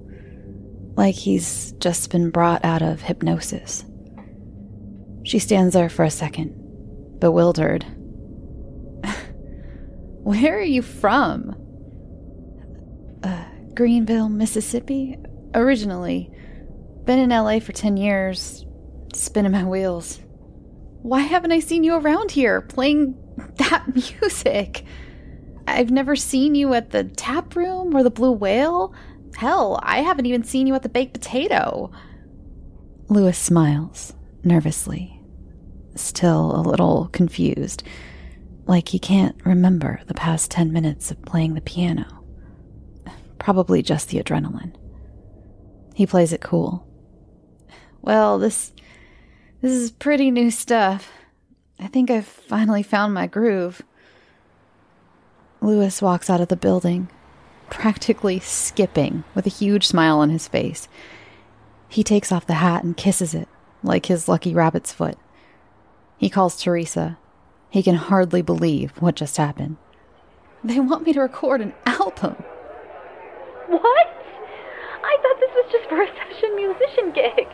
like 0.96 1.16
he's 1.16 1.72
just 1.80 2.12
been 2.12 2.30
brought 2.30 2.64
out 2.64 2.82
of 2.82 3.02
hypnosis. 3.02 3.84
She 5.24 5.40
stands 5.40 5.74
there 5.74 5.88
for 5.88 6.04
a 6.04 6.10
second, 6.10 7.18
bewildered. 7.18 7.82
Where 10.22 10.56
are 10.56 10.62
you 10.62 10.82
from? 10.82 11.56
Uh, 13.24 13.44
Greenville, 13.80 14.28
Mississippi, 14.28 15.16
originally. 15.54 16.30
Been 17.06 17.18
in 17.18 17.30
LA 17.30 17.60
for 17.60 17.72
10 17.72 17.96
years, 17.96 18.66
spinning 19.14 19.52
my 19.52 19.64
wheels. 19.64 20.20
Why 21.00 21.20
haven't 21.20 21.52
I 21.52 21.60
seen 21.60 21.82
you 21.82 21.94
around 21.94 22.30
here 22.30 22.60
playing 22.60 23.16
that 23.56 23.86
music? 23.94 24.84
I've 25.66 25.90
never 25.90 26.14
seen 26.14 26.54
you 26.54 26.74
at 26.74 26.90
the 26.90 27.04
tap 27.04 27.56
room 27.56 27.96
or 27.96 28.02
the 28.02 28.10
Blue 28.10 28.32
Whale. 28.32 28.94
Hell, 29.34 29.80
I 29.82 30.02
haven't 30.02 30.26
even 30.26 30.44
seen 30.44 30.66
you 30.66 30.74
at 30.74 30.82
the 30.82 30.90
baked 30.90 31.14
potato. 31.14 31.90
Lewis 33.08 33.38
smiles, 33.38 34.12
nervously 34.44 35.22
still 35.96 36.54
a 36.54 36.60
little 36.60 37.08
confused, 37.12 37.82
like 38.66 38.88
he 38.88 38.98
can't 38.98 39.40
remember 39.46 40.02
the 40.06 40.12
past 40.12 40.50
10 40.50 40.70
minutes 40.70 41.10
of 41.10 41.22
playing 41.22 41.54
the 41.54 41.62
piano. 41.62 42.19
Probably 43.40 43.82
just 43.82 44.10
the 44.10 44.22
adrenaline. 44.22 44.74
He 45.94 46.06
plays 46.06 46.32
it 46.32 46.40
cool. 46.40 46.86
Well, 48.02 48.38
this 48.38 48.72
this 49.60 49.72
is 49.72 49.90
pretty 49.90 50.30
new 50.30 50.50
stuff. 50.50 51.10
I 51.78 51.88
think 51.88 52.10
I've 52.10 52.26
finally 52.26 52.82
found 52.82 53.12
my 53.12 53.26
groove. 53.26 53.82
Lewis 55.60 56.00
walks 56.00 56.30
out 56.30 56.40
of 56.40 56.48
the 56.48 56.56
building, 56.56 57.08
practically 57.70 58.38
skipping 58.40 59.24
with 59.34 59.46
a 59.46 59.50
huge 59.50 59.86
smile 59.86 60.18
on 60.18 60.30
his 60.30 60.46
face. 60.46 60.88
He 61.88 62.04
takes 62.04 62.30
off 62.30 62.46
the 62.46 62.54
hat 62.54 62.84
and 62.84 62.96
kisses 62.96 63.34
it, 63.34 63.48
like 63.82 64.06
his 64.06 64.28
lucky 64.28 64.54
rabbit's 64.54 64.92
foot. 64.92 65.18
He 66.18 66.30
calls 66.30 66.60
Teresa. 66.62 67.18
He 67.70 67.82
can 67.82 67.94
hardly 67.94 68.42
believe 68.42 68.92
what 68.98 69.16
just 69.16 69.38
happened. 69.38 69.76
They 70.62 70.80
want 70.80 71.06
me 71.06 71.14
to 71.14 71.20
record 71.20 71.62
an 71.62 71.74
album. 71.86 72.36
What? 73.70 74.06
I 75.04 75.16
thought 75.22 75.40
this 75.40 75.50
was 75.54 75.72
just 75.72 75.88
for 75.88 76.02
a 76.02 76.08
session 76.08 76.56
musician 76.56 77.12
gig. 77.12 77.46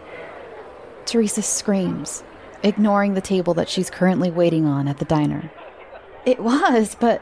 Teresa 1.05 1.43
screams, 1.43 2.25
ignoring 2.63 3.13
the 3.13 3.21
table 3.21 3.53
that 3.55 3.69
she's 3.69 3.91
currently 3.91 4.31
waiting 4.31 4.65
on 4.65 4.89
at 4.89 4.99
the 4.99 5.05
diner. 5.05 5.51
It 6.25 6.41
was, 6.41 6.97
but 6.99 7.21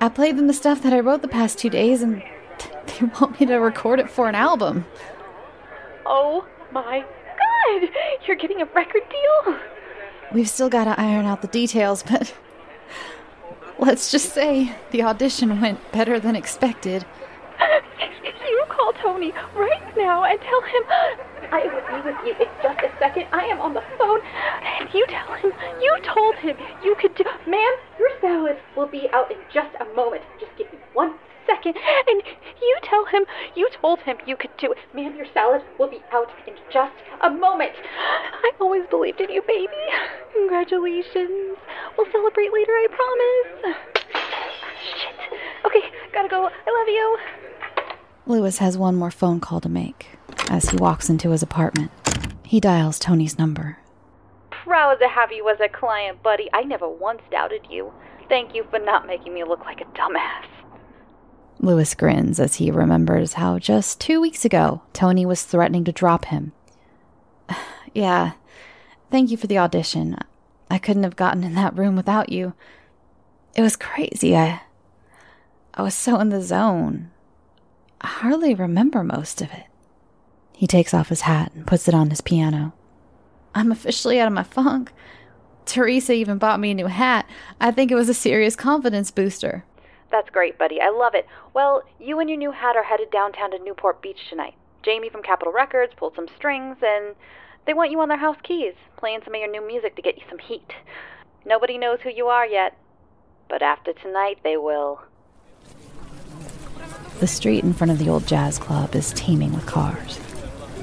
I 0.00 0.08
played 0.08 0.36
them 0.36 0.46
the 0.46 0.52
stuff 0.54 0.80
that 0.82 0.92
I 0.92 1.00
wrote 1.00 1.22
the 1.22 1.28
past 1.28 1.58
two 1.58 1.68
days 1.70 2.02
and 2.02 2.22
they 2.86 3.06
want 3.20 3.40
me 3.40 3.46
to 3.46 3.56
record 3.56 3.98
it 3.98 4.08
for 4.08 4.28
an 4.28 4.36
album. 4.36 4.86
Oh 6.06 6.46
my 6.70 7.00
god! 7.00 7.88
You're 8.26 8.36
getting 8.36 8.62
a 8.62 8.66
record 8.66 9.02
deal? 9.10 9.58
We've 10.32 10.48
still 10.48 10.68
got 10.68 10.84
to 10.84 11.00
iron 11.00 11.26
out 11.26 11.42
the 11.42 11.48
details, 11.48 12.04
but 12.04 12.32
let's 13.80 14.12
just 14.12 14.32
say 14.32 14.72
the 14.92 15.02
audition 15.02 15.60
went 15.60 15.80
better 15.90 16.20
than 16.20 16.36
expected. 16.36 17.04
You 17.60 18.64
call 18.70 18.92
Tony 19.02 19.32
right 19.54 19.96
now 19.96 20.24
and 20.24 20.38
tell 20.40 20.62
him 20.62 20.82
I 21.52 21.68
will 21.72 21.82
be 21.88 22.00
with 22.02 22.16
you 22.24 22.34
in 22.38 22.48
just 22.62 22.80
a 22.80 22.90
second. 22.98 23.26
I 23.32 23.44
am 23.46 23.60
on 23.60 23.74
the 23.74 23.82
phone. 23.98 24.20
And 24.80 24.88
you 24.92 25.06
tell 25.08 25.34
him 25.36 25.52
you 25.80 25.92
told 26.02 26.34
him 26.36 26.56
you 26.82 26.94
could 27.00 27.14
do. 27.14 27.24
Ma'am, 27.46 27.74
your 27.98 28.10
salad 28.20 28.56
will 28.76 28.88
be 28.88 29.08
out 29.12 29.30
in 29.30 29.38
just 29.52 29.74
a 29.80 29.84
moment. 29.94 30.22
Just 30.40 30.52
give 30.58 30.70
me 30.72 30.78
one 30.92 31.14
second. 31.46 31.74
And 32.08 32.22
you 32.60 32.78
tell 32.82 33.04
him 33.06 33.24
you 33.54 33.68
told 33.80 34.00
him 34.00 34.16
you 34.26 34.36
could 34.36 34.50
do 34.58 34.72
it. 34.72 34.78
Ma'am, 34.94 35.16
your 35.16 35.26
salad 35.32 35.62
will 35.78 35.88
be 35.88 36.00
out 36.12 36.28
in 36.46 36.54
just 36.72 36.94
a 37.22 37.30
moment. 37.30 37.72
I 38.42 38.52
always 38.60 38.86
believed 38.90 39.20
in 39.20 39.30
you, 39.30 39.42
baby. 39.46 39.72
Congratulations. 40.34 41.56
We'll 41.96 42.10
celebrate 42.12 42.52
later, 42.52 42.72
I 42.72 42.86
promise. 42.90 43.76
Shit. 44.82 45.40
Okay, 45.64 45.82
gotta 46.12 46.28
go. 46.28 46.46
I 46.46 46.78
love 46.78 46.88
you. 46.88 47.18
Lewis 48.26 48.58
has 48.58 48.76
one 48.76 48.96
more 48.96 49.10
phone 49.10 49.40
call 49.40 49.60
to 49.60 49.68
make 49.68 50.08
as 50.50 50.70
he 50.70 50.76
walks 50.76 51.08
into 51.08 51.30
his 51.30 51.42
apartment. 51.42 51.90
He 52.42 52.60
dials 52.60 52.98
Tony's 52.98 53.38
number. 53.38 53.78
Proud 54.50 54.96
to 54.96 55.08
have 55.08 55.32
you 55.32 55.48
as 55.48 55.58
a 55.60 55.68
client, 55.68 56.22
buddy. 56.22 56.48
I 56.52 56.62
never 56.62 56.88
once 56.88 57.22
doubted 57.30 57.66
you. 57.70 57.92
Thank 58.28 58.54
you 58.54 58.64
for 58.70 58.78
not 58.78 59.06
making 59.06 59.32
me 59.34 59.44
look 59.44 59.60
like 59.60 59.80
a 59.80 59.84
dumbass. 59.84 60.44
Lewis 61.58 61.94
grins 61.94 62.38
as 62.38 62.56
he 62.56 62.70
remembers 62.70 63.34
how 63.34 63.58
just 63.58 64.00
two 64.00 64.20
weeks 64.20 64.44
ago 64.44 64.82
Tony 64.92 65.24
was 65.24 65.42
threatening 65.42 65.84
to 65.84 65.92
drop 65.92 66.26
him. 66.26 66.52
yeah, 67.94 68.32
thank 69.10 69.30
you 69.30 69.36
for 69.36 69.46
the 69.46 69.58
audition. 69.58 70.16
I 70.70 70.78
couldn't 70.78 71.04
have 71.04 71.16
gotten 71.16 71.44
in 71.44 71.54
that 71.54 71.76
room 71.76 71.96
without 71.96 72.30
you. 72.30 72.54
It 73.54 73.62
was 73.62 73.76
crazy. 73.76 74.36
I 74.36 74.60
I 75.74 75.82
was 75.82 75.94
so 75.94 76.18
in 76.20 76.30
the 76.30 76.42
zone. 76.42 77.10
I 78.00 78.06
hardly 78.06 78.54
remember 78.54 79.02
most 79.02 79.40
of 79.40 79.52
it. 79.52 79.66
He 80.52 80.66
takes 80.66 80.94
off 80.94 81.10
his 81.10 81.22
hat 81.22 81.52
and 81.54 81.66
puts 81.66 81.86
it 81.86 81.94
on 81.94 82.08
his 82.10 82.22
piano. 82.22 82.72
I'm 83.54 83.70
officially 83.70 84.18
out 84.18 84.26
of 84.26 84.32
my 84.32 84.42
funk. 84.42 84.92
Teresa 85.66 86.12
even 86.12 86.38
bought 86.38 86.60
me 86.60 86.70
a 86.70 86.74
new 86.74 86.86
hat. 86.86 87.28
I 87.60 87.70
think 87.70 87.90
it 87.90 87.94
was 87.94 88.08
a 88.08 88.14
serious 88.14 88.56
confidence 88.56 89.10
booster. 89.10 89.64
That's 90.10 90.30
great, 90.30 90.56
buddy. 90.58 90.80
I 90.80 90.90
love 90.90 91.14
it. 91.14 91.26
Well, 91.52 91.82
you 91.98 92.20
and 92.20 92.28
your 92.30 92.38
new 92.38 92.52
hat 92.52 92.76
are 92.76 92.84
headed 92.84 93.10
downtown 93.10 93.50
to 93.50 93.58
Newport 93.58 94.00
Beach 94.00 94.28
tonight. 94.30 94.54
Jamie 94.82 95.10
from 95.10 95.22
Capitol 95.22 95.52
Records 95.52 95.92
pulled 95.96 96.14
some 96.14 96.28
strings, 96.36 96.76
and 96.80 97.16
They 97.66 97.74
want 97.74 97.90
you 97.90 98.00
on 98.00 98.08
their 98.08 98.16
house 98.18 98.36
keys, 98.44 98.74
playing 98.96 99.20
some 99.24 99.34
of 99.34 99.40
your 99.40 99.50
new 99.50 99.66
music 99.66 99.96
to 99.96 100.02
get 100.02 100.16
you 100.16 100.22
some 100.28 100.38
heat. 100.38 100.70
Nobody 101.44 101.76
knows 101.78 101.98
who 102.02 102.10
you 102.10 102.26
are 102.26 102.46
yet, 102.46 102.78
but 103.48 103.60
after 103.60 103.92
tonight 103.92 104.38
they 104.44 104.56
will. 104.56 105.02
The 107.18 107.26
street 107.26 107.64
in 107.64 107.72
front 107.72 107.90
of 107.90 107.98
the 107.98 108.08
old 108.08 108.26
jazz 108.26 108.58
club 108.58 108.94
is 108.94 109.12
teeming 109.12 109.52
with 109.52 109.66
cars. 109.66 110.20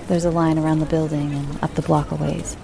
There's 0.07 0.25
a 0.25 0.31
line 0.31 0.59
around 0.59 0.79
the 0.79 0.85
building 0.85 1.33
and 1.33 1.63
up 1.63 1.73
the 1.75 1.81
block 1.81 2.11
a 2.11 2.15
ways. 2.15 2.57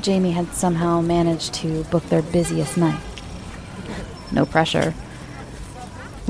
Jamie 0.00 0.32
had 0.32 0.52
somehow 0.52 1.00
managed 1.00 1.54
to 1.54 1.84
book 1.84 2.02
their 2.08 2.22
busiest 2.22 2.76
night. 2.76 3.00
No 4.32 4.44
pressure. 4.44 4.94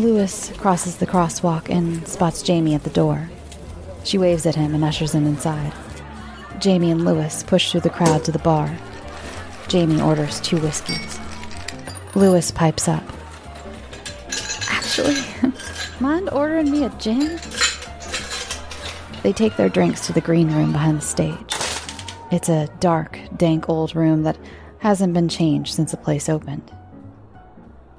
Lewis 0.01 0.51
crosses 0.57 0.97
the 0.97 1.07
crosswalk 1.07 1.69
and 1.69 2.09
spots 2.09 2.41
Jamie 2.41 2.75
at 2.75 2.85
the 2.85 2.91
door. 2.91 3.29
She 4.03 4.17
waves 4.17 4.47
at 4.47 4.55
him 4.55 4.75
and 4.75 4.83
ushers 4.83 5.15
him 5.15 5.27
inside. 5.27 5.75
Jamie 6.59 6.91
and 6.91 7.05
Lewis 7.05 7.43
push 7.43 7.71
through 7.71 7.83
the 7.83 7.91
crowd 7.91 8.25
to 8.25 8.33
the 8.33 8.39
bar. 8.39 8.75
Jamie 9.69 10.01
orders 10.01 10.41
two 10.41 10.57
whiskeys. 10.57 11.21
Lewis 12.15 12.51
pipes 12.51 12.89
up. 12.89 13.05
Actually, 14.71 15.23
mind 16.01 16.31
ordering 16.31 16.71
me 16.71 16.85
a 16.85 16.89
gin? 16.99 17.39
They 19.23 19.35
take 19.35 19.59
their 19.59 19.69
drinks 19.69 20.07
to 20.07 20.15
the 20.15 20.23
green 20.23 20.51
room 20.51 20.73
behind 20.73 20.97
the 20.97 21.03
stage. 21.03 21.55
It's 22.31 22.49
a 22.49 22.69
dark, 22.81 23.19
dank 23.37 23.69
old 23.69 23.95
room 23.95 24.23
that 24.23 24.39
hasn't 24.79 25.13
been 25.13 25.29
changed 25.29 25.75
since 25.75 25.91
the 25.91 25.99
place 25.99 26.31
opened. 26.31 26.73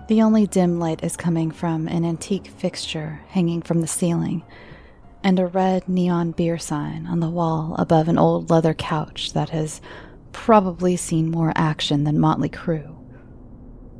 The 0.07 0.21
only 0.21 0.45
dim 0.47 0.79
light 0.79 1.03
is 1.03 1.15
coming 1.15 1.51
from 1.51 1.87
an 1.87 2.03
antique 2.03 2.47
fixture 2.47 3.21
hanging 3.29 3.61
from 3.61 3.81
the 3.81 3.87
ceiling 3.87 4.43
and 5.23 5.39
a 5.39 5.45
red 5.45 5.87
neon 5.87 6.31
beer 6.31 6.57
sign 6.57 7.05
on 7.07 7.19
the 7.19 7.29
wall 7.29 7.75
above 7.77 8.07
an 8.07 8.17
old 8.17 8.49
leather 8.49 8.73
couch 8.73 9.33
that 9.33 9.49
has 9.49 9.79
probably 10.31 10.95
seen 10.97 11.29
more 11.29 11.53
action 11.55 12.03
than 12.03 12.19
Motley 12.19 12.49
Crue. 12.49 12.97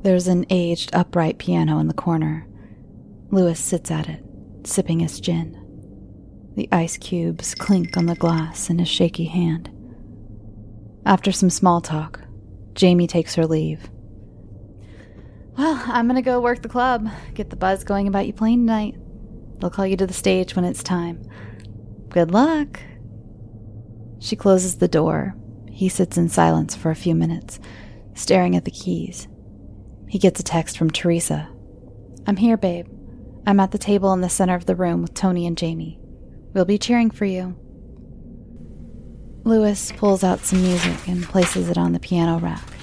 There's 0.01 0.27
an 0.27 0.45
aged 0.49 0.89
upright 0.93 1.37
piano 1.37 1.77
in 1.79 1.87
the 1.87 1.93
corner. 1.93 2.47
Lewis 3.29 3.59
sits 3.59 3.91
at 3.91 4.09
it, 4.09 4.23
sipping 4.63 4.99
his 4.99 5.19
gin. 5.19 5.57
The 6.55 6.67
ice 6.71 6.97
cubes 6.97 7.55
clink 7.55 7.95
on 7.95 8.07
the 8.07 8.15
glass 8.15 8.69
in 8.69 8.79
his 8.79 8.89
shaky 8.89 9.25
hand. 9.25 9.69
After 11.05 11.31
some 11.31 11.49
small 11.49 11.81
talk, 11.81 12.19
Jamie 12.73 13.07
takes 13.07 13.35
her 13.35 13.45
leave. 13.45 13.89
Well, 15.61 15.79
I'm 15.85 16.07
gonna 16.07 16.23
go 16.23 16.41
work 16.41 16.63
the 16.63 16.67
club, 16.67 17.07
get 17.35 17.51
the 17.51 17.55
buzz 17.55 17.83
going 17.83 18.07
about 18.07 18.25
you 18.25 18.33
playing 18.33 18.61
tonight. 18.61 18.95
They'll 19.59 19.69
call 19.69 19.85
you 19.85 19.95
to 19.97 20.07
the 20.07 20.11
stage 20.11 20.55
when 20.55 20.65
it's 20.65 20.81
time. 20.81 21.21
Good 22.09 22.31
luck. 22.31 22.79
She 24.17 24.35
closes 24.35 24.77
the 24.77 24.87
door. 24.87 25.35
He 25.69 25.87
sits 25.87 26.17
in 26.17 26.29
silence 26.29 26.75
for 26.75 26.89
a 26.89 26.95
few 26.95 27.13
minutes, 27.13 27.59
staring 28.15 28.55
at 28.55 28.65
the 28.65 28.71
keys. 28.71 29.27
He 30.07 30.17
gets 30.17 30.39
a 30.39 30.43
text 30.43 30.79
from 30.79 30.89
Teresa. 30.89 31.47
I'm 32.25 32.37
here, 32.37 32.57
babe. 32.57 32.87
I'm 33.45 33.59
at 33.59 33.69
the 33.69 33.77
table 33.77 34.13
in 34.13 34.21
the 34.21 34.29
center 34.29 34.55
of 34.55 34.65
the 34.65 34.75
room 34.75 35.03
with 35.03 35.13
Tony 35.13 35.45
and 35.45 35.55
Jamie. 35.55 35.99
We'll 36.55 36.65
be 36.65 36.79
cheering 36.79 37.11
for 37.11 37.25
you. 37.25 37.55
Lewis 39.43 39.91
pulls 39.91 40.23
out 40.23 40.39
some 40.39 40.63
music 40.63 41.07
and 41.07 41.21
places 41.21 41.69
it 41.69 41.77
on 41.77 41.91
the 41.91 41.99
piano 41.99 42.39
rack. 42.39 42.80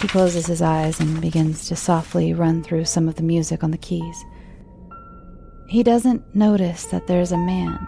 He 0.00 0.08
closes 0.08 0.46
his 0.46 0.62
eyes 0.62 0.98
and 0.98 1.20
begins 1.20 1.68
to 1.68 1.76
softly 1.76 2.32
run 2.32 2.62
through 2.62 2.86
some 2.86 3.06
of 3.06 3.16
the 3.16 3.22
music 3.22 3.62
on 3.62 3.70
the 3.70 3.76
keys. 3.76 4.24
He 5.68 5.82
doesn't 5.82 6.34
notice 6.34 6.86
that 6.86 7.06
there's 7.06 7.32
a 7.32 7.36
man 7.36 7.86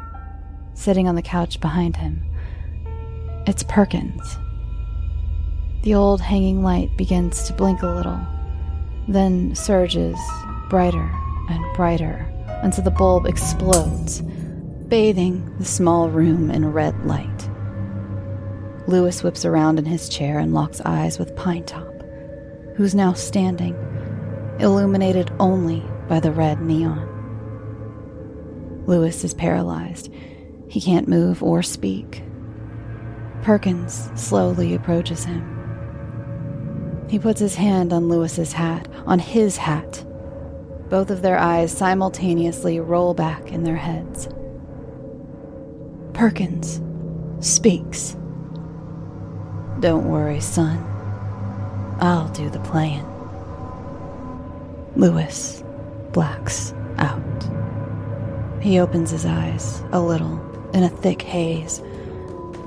sitting 0.74 1.08
on 1.08 1.14
the 1.14 1.22
couch 1.22 1.58
behind 1.60 1.96
him. 1.96 2.22
It's 3.46 3.62
Perkins. 3.62 4.38
The 5.84 5.94
old 5.94 6.20
hanging 6.20 6.62
light 6.62 6.94
begins 6.98 7.44
to 7.44 7.54
blink 7.54 7.82
a 7.82 7.88
little, 7.88 8.20
then 9.08 9.54
surges 9.54 10.18
brighter 10.68 11.10
and 11.48 11.64
brighter 11.74 12.30
until 12.62 12.84
the 12.84 12.90
bulb 12.90 13.24
explodes, 13.24 14.20
bathing 14.88 15.56
the 15.58 15.64
small 15.64 16.10
room 16.10 16.50
in 16.50 16.72
red 16.72 17.06
light. 17.06 17.48
Lewis 18.86 19.22
whips 19.22 19.44
around 19.44 19.78
in 19.78 19.86
his 19.86 20.08
chair 20.08 20.38
and 20.38 20.52
locks 20.52 20.82
eyes 20.84 21.18
with 21.18 21.34
Pinetop, 22.72 22.76
who's 22.76 22.94
now 22.94 23.12
standing, 23.12 23.74
illuminated 24.58 25.30
only 25.38 25.82
by 26.08 26.20
the 26.20 26.32
red 26.32 26.60
neon. 26.60 27.08
Lewis 28.86 29.24
is 29.24 29.34
paralyzed. 29.34 30.12
He 30.68 30.80
can't 30.80 31.08
move 31.08 31.42
or 31.42 31.62
speak. 31.62 32.22
Perkins 33.42 34.10
slowly 34.14 34.74
approaches 34.74 35.24
him. 35.24 35.58
He 37.08 37.18
puts 37.18 37.40
his 37.40 37.56
hand 37.56 37.92
on 37.92 38.08
Lewis's 38.08 38.52
hat, 38.52 38.88
on 39.06 39.18
his 39.18 39.56
hat. 39.56 40.04
Both 40.88 41.10
of 41.10 41.22
their 41.22 41.38
eyes 41.38 41.72
simultaneously 41.76 42.80
roll 42.80 43.14
back 43.14 43.50
in 43.50 43.64
their 43.64 43.76
heads. 43.76 44.28
Perkins 46.12 46.80
speaks. 47.40 48.16
Don't 49.80 50.08
worry, 50.08 50.40
son. 50.40 50.91
I'll 52.02 52.26
do 52.30 52.50
the 52.50 52.58
playing. 52.58 53.06
Lewis 54.96 55.62
blacks 56.10 56.74
out. 56.98 57.22
He 58.60 58.80
opens 58.80 59.12
his 59.12 59.24
eyes 59.24 59.80
a 59.92 60.00
little 60.00 60.40
in 60.72 60.82
a 60.82 60.88
thick 60.88 61.22
haze. 61.22 61.80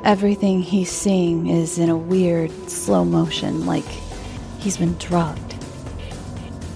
Everything 0.05 0.61
he's 0.61 0.89
seeing 0.89 1.47
is 1.47 1.77
in 1.77 1.89
a 1.89 1.97
weird 1.97 2.49
slow 2.69 3.03
motion, 3.03 3.65
like 3.65 3.83
he's 4.57 4.77
been 4.77 4.95
drugged. 4.99 5.57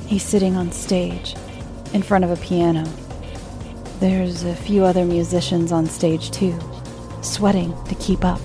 He's 0.05 0.23
sitting 0.23 0.57
on 0.57 0.73
stage 0.73 1.35
in 1.93 2.01
front 2.01 2.25
of 2.25 2.31
a 2.31 2.43
piano. 2.43 2.83
There's 4.01 4.43
a 4.43 4.53
few 4.53 4.83
other 4.83 5.05
musicians 5.05 5.71
on 5.71 5.85
stage 5.85 6.29
too, 6.29 6.59
sweating 7.21 7.73
to 7.85 7.95
keep 7.95 8.25
up. 8.25 8.41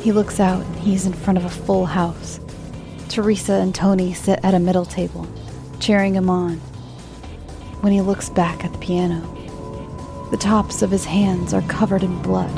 He 0.00 0.10
looks 0.10 0.40
out 0.40 0.64
and 0.64 0.76
he's 0.76 1.04
in 1.04 1.12
front 1.12 1.36
of 1.36 1.44
a 1.44 1.50
full 1.50 1.84
house. 1.84 2.40
Teresa 3.12 3.52
and 3.52 3.74
Tony 3.74 4.14
sit 4.14 4.40
at 4.42 4.54
a 4.54 4.58
middle 4.58 4.86
table, 4.86 5.28
cheering 5.80 6.14
him 6.14 6.30
on 6.30 6.54
when 7.82 7.92
he 7.92 8.00
looks 8.00 8.30
back 8.30 8.64
at 8.64 8.72
the 8.72 8.78
piano. 8.78 9.20
The 10.30 10.38
tops 10.38 10.80
of 10.80 10.90
his 10.90 11.04
hands 11.04 11.52
are 11.52 11.60
covered 11.60 12.02
in 12.02 12.22
blood, 12.22 12.50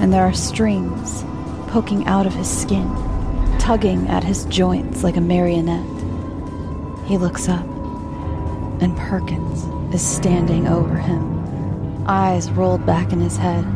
and 0.00 0.14
there 0.14 0.22
are 0.22 0.32
strings 0.32 1.24
poking 1.68 2.06
out 2.06 2.26
of 2.26 2.32
his 2.32 2.48
skin, 2.48 2.88
tugging 3.58 4.08
at 4.08 4.24
his 4.24 4.46
joints 4.46 5.02
like 5.02 5.18
a 5.18 5.20
marionette. 5.20 5.84
He 7.06 7.18
looks 7.18 7.46
up, 7.46 7.66
and 8.80 8.96
Perkins 8.96 9.64
is 9.94 10.00
standing 10.00 10.68
over 10.68 10.96
him, 10.96 12.02
eyes 12.08 12.50
rolled 12.52 12.86
back 12.86 13.12
in 13.12 13.20
his 13.20 13.36
head, 13.36 13.66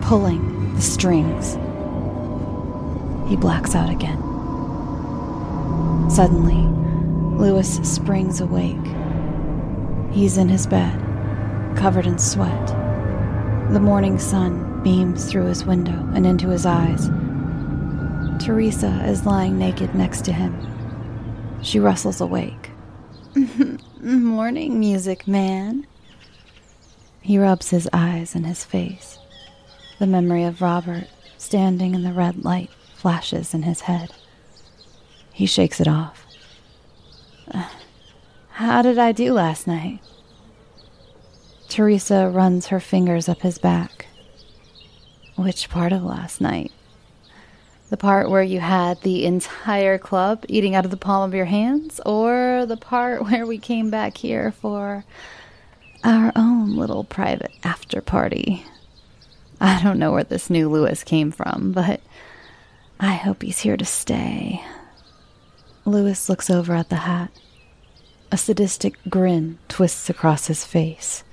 pulling 0.00 0.74
the 0.74 0.80
strings. 0.80 1.58
He 3.28 3.36
blacks 3.36 3.74
out 3.74 3.90
again. 3.90 4.27
Suddenly, 6.08 6.66
Lewis 7.38 7.76
springs 7.82 8.40
awake 8.40 8.76
He's 10.10 10.38
in 10.38 10.48
his 10.48 10.66
bed, 10.66 10.98
covered 11.76 12.06
in 12.06 12.18
sweat. 12.18 12.66
The 13.72 13.80
morning 13.80 14.18
sun 14.18 14.82
beams 14.82 15.30
through 15.30 15.46
his 15.46 15.64
window 15.64 16.08
and 16.14 16.26
into 16.26 16.48
his 16.48 16.64
eyes. 16.64 17.08
Teresa 18.42 19.04
is 19.06 19.26
lying 19.26 19.58
naked 19.58 19.94
next 19.94 20.24
to 20.24 20.32
him. 20.32 20.56
She 21.62 21.78
rustles 21.78 22.20
awake. 22.20 22.70
Morning, 24.00 24.80
music 24.80 25.28
man. 25.28 25.86
He 27.20 27.38
rubs 27.38 27.70
his 27.70 27.88
eyes 27.92 28.34
and 28.34 28.46
his 28.46 28.64
face. 28.64 29.18
The 29.98 30.06
memory 30.06 30.44
of 30.44 30.62
Robert 30.62 31.08
standing 31.36 31.94
in 31.94 32.02
the 32.02 32.12
red 32.12 32.44
light 32.44 32.70
flashes 32.94 33.52
in 33.52 33.64
his 33.64 33.82
head. 33.82 34.10
He 35.38 35.46
shakes 35.46 35.80
it 35.80 35.86
off. 35.86 36.26
Uh, 37.54 37.68
how 38.50 38.82
did 38.82 38.98
I 38.98 39.12
do 39.12 39.32
last 39.32 39.68
night? 39.68 40.00
Teresa 41.68 42.28
runs 42.28 42.66
her 42.66 42.80
fingers 42.80 43.28
up 43.28 43.42
his 43.42 43.56
back. 43.56 44.06
Which 45.36 45.70
part 45.70 45.92
of 45.92 46.02
last 46.02 46.40
night? 46.40 46.72
The 47.88 47.96
part 47.96 48.30
where 48.30 48.42
you 48.42 48.58
had 48.58 49.00
the 49.02 49.24
entire 49.26 49.96
club 49.96 50.44
eating 50.48 50.74
out 50.74 50.84
of 50.84 50.90
the 50.90 50.96
palm 50.96 51.28
of 51.30 51.36
your 51.36 51.44
hands, 51.44 52.00
or 52.04 52.66
the 52.66 52.76
part 52.76 53.22
where 53.22 53.46
we 53.46 53.58
came 53.58 53.90
back 53.90 54.16
here 54.16 54.50
for 54.50 55.04
our 56.02 56.32
own 56.34 56.74
little 56.74 57.04
private 57.04 57.52
after 57.62 58.00
party? 58.00 58.64
I 59.60 59.80
don't 59.84 60.00
know 60.00 60.10
where 60.10 60.24
this 60.24 60.50
new 60.50 60.68
Lewis 60.68 61.04
came 61.04 61.30
from, 61.30 61.70
but 61.70 62.00
I 62.98 63.12
hope 63.12 63.42
he's 63.42 63.60
here 63.60 63.76
to 63.76 63.84
stay. 63.84 64.64
Lewis 65.88 66.28
looks 66.28 66.50
over 66.50 66.74
at 66.74 66.88
the 66.88 66.96
hat. 66.96 67.30
A 68.30 68.36
sadistic 68.36 68.96
grin 69.08 69.58
twists 69.68 70.10
across 70.10 70.46
his 70.46 70.64
face. 70.64 71.24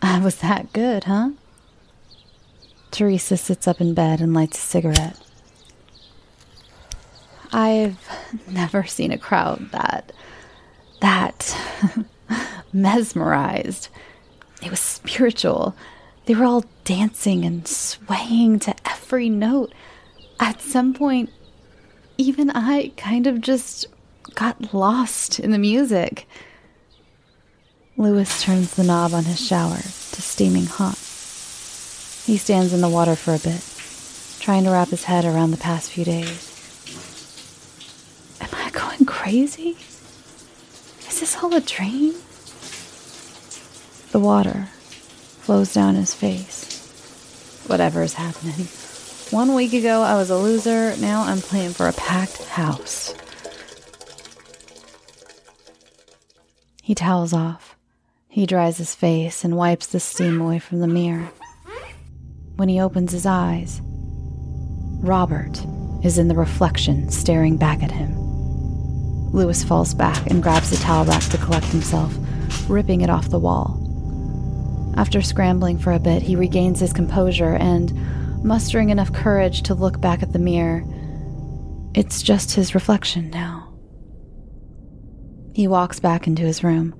I 0.00 0.18
was 0.18 0.36
that 0.36 0.72
good, 0.72 1.04
huh? 1.04 1.30
Teresa 2.90 3.36
sits 3.36 3.68
up 3.68 3.80
in 3.80 3.94
bed 3.94 4.20
and 4.20 4.32
lights 4.32 4.58
a 4.58 4.62
cigarette. 4.62 5.20
I've 7.52 7.98
never 8.48 8.84
seen 8.84 9.12
a 9.12 9.18
crowd 9.18 9.70
that. 9.72 10.12
that. 11.00 11.56
mesmerized. 12.72 13.88
It 14.62 14.70
was 14.70 14.80
spiritual. 14.80 15.74
They 16.26 16.34
were 16.34 16.44
all 16.44 16.64
dancing 16.84 17.44
and 17.44 17.66
swaying 17.66 18.60
to 18.60 18.74
every 18.88 19.28
note. 19.28 19.72
At 20.40 20.60
some 20.60 20.94
point, 20.94 21.30
even 22.18 22.50
I 22.50 22.92
kind 22.96 23.28
of 23.28 23.40
just 23.40 23.86
got 24.34 24.74
lost 24.74 25.38
in 25.38 25.52
the 25.52 25.58
music. 25.58 26.26
Lewis 27.96 28.42
turns 28.42 28.74
the 28.74 28.84
knob 28.84 29.14
on 29.14 29.24
his 29.24 29.44
shower 29.44 29.78
to 29.78 30.22
steaming 30.22 30.66
hot. 30.66 30.98
He 32.26 32.36
stands 32.36 32.72
in 32.74 32.80
the 32.80 32.88
water 32.88 33.16
for 33.16 33.34
a 33.34 33.38
bit, 33.38 33.62
trying 34.40 34.64
to 34.64 34.70
wrap 34.70 34.88
his 34.88 35.04
head 35.04 35.24
around 35.24 35.52
the 35.52 35.56
past 35.56 35.92
few 35.92 36.04
days. 36.04 36.44
Am 38.40 38.48
I 38.52 38.70
going 38.70 39.06
crazy? 39.06 39.76
Is 41.08 41.20
this 41.20 41.36
all 41.42 41.54
a 41.54 41.60
dream? 41.60 42.14
The 44.10 44.18
water 44.18 44.68
flows 45.40 45.72
down 45.72 45.94
his 45.94 46.14
face. 46.14 46.66
Whatever 47.66 48.02
is 48.02 48.14
happening. 48.14 48.66
One 49.30 49.54
week 49.54 49.74
ago, 49.74 50.02
I 50.02 50.14
was 50.14 50.30
a 50.30 50.38
loser. 50.38 50.96
Now 50.96 51.22
I'm 51.22 51.40
playing 51.40 51.72
for 51.74 51.86
a 51.86 51.92
packed 51.92 52.44
house. 52.44 53.14
He 56.82 56.94
towels 56.94 57.34
off. 57.34 57.76
He 58.28 58.46
dries 58.46 58.78
his 58.78 58.94
face 58.94 59.44
and 59.44 59.54
wipes 59.54 59.88
the 59.88 60.00
steam 60.00 60.40
away 60.40 60.58
from 60.58 60.80
the 60.80 60.86
mirror. 60.86 61.28
When 62.56 62.70
he 62.70 62.80
opens 62.80 63.12
his 63.12 63.26
eyes, 63.26 63.82
Robert 65.02 65.62
is 66.02 66.16
in 66.16 66.28
the 66.28 66.34
reflection 66.34 67.10
staring 67.10 67.58
back 67.58 67.82
at 67.82 67.90
him. 67.90 68.14
Lewis 69.30 69.62
falls 69.62 69.92
back 69.92 70.26
and 70.30 70.42
grabs 70.42 70.70
the 70.70 70.76
towel 70.78 71.04
rack 71.04 71.24
to 71.24 71.36
collect 71.36 71.66
himself, 71.66 72.16
ripping 72.66 73.02
it 73.02 73.10
off 73.10 73.28
the 73.28 73.38
wall. 73.38 73.78
After 74.96 75.20
scrambling 75.20 75.76
for 75.78 75.92
a 75.92 76.00
bit, 76.00 76.22
he 76.22 76.34
regains 76.34 76.80
his 76.80 76.94
composure 76.94 77.56
and, 77.56 77.92
mustering 78.42 78.90
enough 78.90 79.12
courage 79.12 79.62
to 79.62 79.74
look 79.74 80.00
back 80.00 80.22
at 80.22 80.32
the 80.32 80.38
mirror, 80.38 80.84
it's 81.94 82.22
just 82.22 82.54
his 82.54 82.74
reflection 82.74 83.30
now. 83.30 83.72
He 85.54 85.66
walks 85.66 85.98
back 85.98 86.26
into 86.26 86.42
his 86.42 86.62
room. 86.62 86.94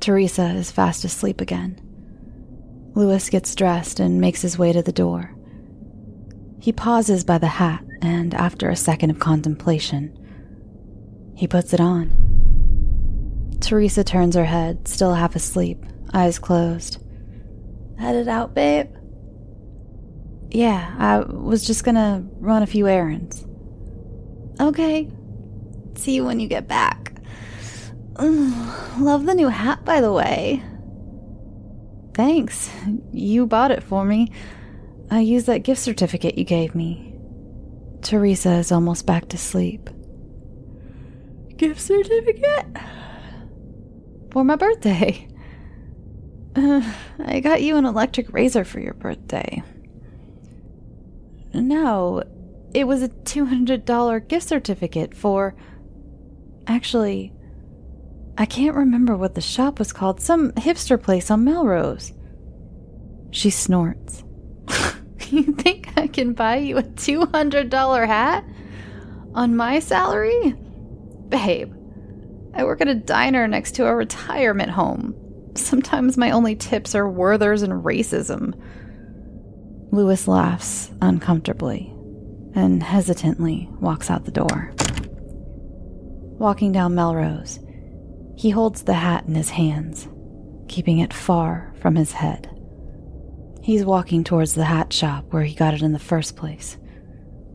Teresa 0.00 0.50
is 0.50 0.70
fast 0.70 1.04
asleep 1.04 1.40
again. 1.40 1.80
Lewis 2.94 3.30
gets 3.30 3.54
dressed 3.54 4.00
and 4.00 4.20
makes 4.20 4.42
his 4.42 4.58
way 4.58 4.72
to 4.72 4.82
the 4.82 4.92
door. 4.92 5.34
He 6.60 6.72
pauses 6.72 7.24
by 7.24 7.38
the 7.38 7.46
hat, 7.46 7.84
and 8.02 8.34
after 8.34 8.68
a 8.68 8.76
second 8.76 9.10
of 9.10 9.18
contemplation, 9.18 10.12
he 11.34 11.46
puts 11.46 11.72
it 11.72 11.80
on. 11.80 12.12
Teresa 13.60 14.04
turns 14.04 14.34
her 14.34 14.44
head, 14.44 14.86
still 14.88 15.14
half 15.14 15.36
asleep, 15.36 15.84
eyes 16.12 16.38
closed. 16.38 16.98
Headed 17.98 18.28
out, 18.28 18.54
babe? 18.54 18.88
Yeah, 20.56 20.94
I 20.98 21.18
was 21.18 21.66
just 21.66 21.84
gonna 21.84 22.24
run 22.38 22.62
a 22.62 22.66
few 22.66 22.88
errands. 22.88 23.46
Okay. 24.58 25.10
See 25.96 26.14
you 26.14 26.24
when 26.24 26.40
you 26.40 26.48
get 26.48 26.66
back. 26.66 27.12
Ugh, 28.16 28.98
love 28.98 29.26
the 29.26 29.34
new 29.34 29.48
hat, 29.48 29.84
by 29.84 30.00
the 30.00 30.10
way. 30.10 30.62
Thanks. 32.14 32.70
You 33.12 33.46
bought 33.46 33.70
it 33.70 33.82
for 33.82 34.06
me. 34.06 34.32
I 35.10 35.20
used 35.20 35.44
that 35.44 35.58
gift 35.58 35.82
certificate 35.82 36.38
you 36.38 36.44
gave 36.44 36.74
me. 36.74 37.14
Teresa 38.00 38.52
is 38.52 38.72
almost 38.72 39.04
back 39.04 39.28
to 39.28 39.36
sleep. 39.36 39.90
Gift 41.58 41.82
certificate? 41.82 42.64
For 44.30 44.42
my 44.42 44.56
birthday. 44.56 45.28
Uh, 46.54 46.80
I 47.18 47.40
got 47.40 47.60
you 47.60 47.76
an 47.76 47.84
electric 47.84 48.32
razor 48.32 48.64
for 48.64 48.80
your 48.80 48.94
birthday. 48.94 49.62
No, 51.56 52.22
it 52.74 52.86
was 52.86 53.02
a 53.02 53.08
$200 53.08 54.28
gift 54.28 54.48
certificate 54.48 55.14
for. 55.14 55.56
Actually, 56.66 57.32
I 58.36 58.44
can't 58.44 58.76
remember 58.76 59.16
what 59.16 59.34
the 59.34 59.40
shop 59.40 59.78
was 59.78 59.92
called. 59.92 60.20
Some 60.20 60.52
hipster 60.52 61.02
place 61.02 61.30
on 61.30 61.44
Melrose. 61.44 62.12
She 63.30 63.50
snorts. 63.50 64.24
you 65.30 65.54
think 65.54 65.88
I 65.96 66.06
can 66.06 66.34
buy 66.34 66.56
you 66.56 66.78
a 66.78 66.82
$200 66.82 68.06
hat? 68.06 68.44
On 69.34 69.56
my 69.56 69.78
salary? 69.78 70.54
Babe, 71.28 71.72
I 72.54 72.64
work 72.64 72.80
at 72.80 72.88
a 72.88 72.94
diner 72.94 73.48
next 73.48 73.74
to 73.76 73.86
a 73.86 73.94
retirement 73.94 74.70
home. 74.70 75.14
Sometimes 75.54 76.16
my 76.16 76.30
only 76.30 76.56
tips 76.56 76.94
are 76.94 77.08
Werther's 77.08 77.62
and 77.62 77.84
racism. 77.84 78.54
Lewis 79.90 80.26
laughs 80.26 80.90
uncomfortably 81.00 81.92
and 82.54 82.82
hesitantly 82.82 83.68
walks 83.80 84.10
out 84.10 84.24
the 84.24 84.30
door. 84.30 84.72
Walking 86.38 86.72
down 86.72 86.94
Melrose, 86.94 87.60
he 88.36 88.50
holds 88.50 88.82
the 88.82 88.94
hat 88.94 89.24
in 89.26 89.34
his 89.34 89.50
hands, 89.50 90.08
keeping 90.68 90.98
it 90.98 91.14
far 91.14 91.72
from 91.80 91.96
his 91.96 92.12
head. 92.12 92.50
He's 93.62 93.84
walking 93.84 94.22
towards 94.22 94.54
the 94.54 94.64
hat 94.64 94.92
shop 94.92 95.24
where 95.30 95.44
he 95.44 95.54
got 95.54 95.74
it 95.74 95.82
in 95.82 95.92
the 95.92 95.98
first 95.98 96.36
place. 96.36 96.76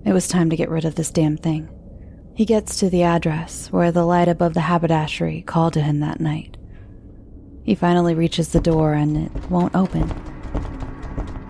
It 0.04 0.14
was 0.14 0.28
time 0.28 0.50
to 0.50 0.56
get 0.56 0.70
rid 0.70 0.86
of 0.86 0.96
this 0.96 1.12
damn 1.12 1.38
thing. 1.38 1.70
He 2.34 2.46
gets 2.46 2.80
to 2.80 2.90
the 2.90 3.04
address 3.04 3.72
where 3.72 3.92
the 3.92 4.06
light 4.06 4.28
above 4.28 4.54
the 4.54 4.62
haberdashery 4.62 5.44
called 5.44 5.74
to 5.74 5.82
him 5.82 6.00
that 6.00 6.20
night. 6.20 6.58
He 7.64 7.76
finally 7.76 8.16
reaches 8.16 8.52
the 8.52 8.60
door 8.60 8.94
and 8.94 9.16
it 9.18 9.50
won't 9.50 9.76
open. 9.76 10.12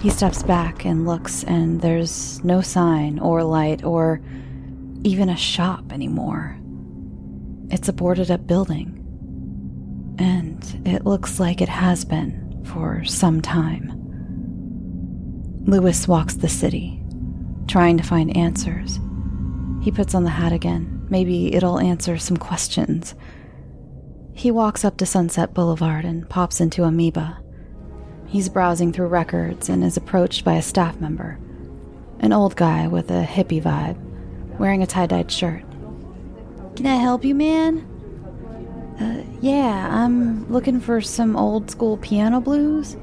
He 0.01 0.09
steps 0.09 0.41
back 0.41 0.83
and 0.83 1.05
looks, 1.05 1.43
and 1.43 1.79
there's 1.79 2.43
no 2.43 2.61
sign 2.61 3.19
or 3.19 3.43
light 3.43 3.83
or 3.83 4.19
even 5.03 5.29
a 5.29 5.37
shop 5.37 5.91
anymore. 5.91 6.57
It's 7.69 7.87
a 7.87 7.93
boarded 7.93 8.31
up 8.31 8.47
building. 8.47 8.97
And 10.17 10.81
it 10.85 11.05
looks 11.05 11.39
like 11.39 11.61
it 11.61 11.69
has 11.69 12.03
been 12.03 12.63
for 12.65 13.03
some 13.03 13.41
time. 13.41 13.93
Lewis 15.65 16.07
walks 16.07 16.33
the 16.33 16.49
city, 16.49 17.03
trying 17.67 17.97
to 17.97 18.03
find 18.03 18.35
answers. 18.35 18.99
He 19.83 19.91
puts 19.91 20.15
on 20.15 20.23
the 20.23 20.31
hat 20.31 20.51
again. 20.51 21.05
Maybe 21.09 21.53
it'll 21.53 21.79
answer 21.79 22.17
some 22.17 22.37
questions. 22.37 23.13
He 24.33 24.49
walks 24.49 24.83
up 24.83 24.97
to 24.97 25.05
Sunset 25.05 25.53
Boulevard 25.53 26.05
and 26.05 26.27
pops 26.27 26.59
into 26.59 26.83
Amoeba. 26.85 27.37
He's 28.31 28.47
browsing 28.47 28.93
through 28.93 29.07
records 29.07 29.67
and 29.67 29.83
is 29.83 29.97
approached 29.97 30.45
by 30.45 30.53
a 30.53 30.61
staff 30.61 31.01
member, 31.01 31.37
an 32.21 32.31
old 32.31 32.55
guy 32.55 32.87
with 32.87 33.11
a 33.11 33.25
hippie 33.25 33.61
vibe, 33.61 33.97
wearing 34.57 34.81
a 34.81 34.87
tie 34.87 35.05
dyed 35.05 35.29
shirt. 35.29 35.63
Can 36.77 36.85
I 36.85 36.95
help 36.95 37.25
you, 37.25 37.35
man? 37.35 37.79
Uh, 39.01 39.25
yeah, 39.41 39.89
I'm 39.91 40.49
looking 40.49 40.79
for 40.79 41.01
some 41.01 41.35
old 41.35 41.69
school 41.69 41.97
piano 41.97 42.39
blues. 42.39 42.95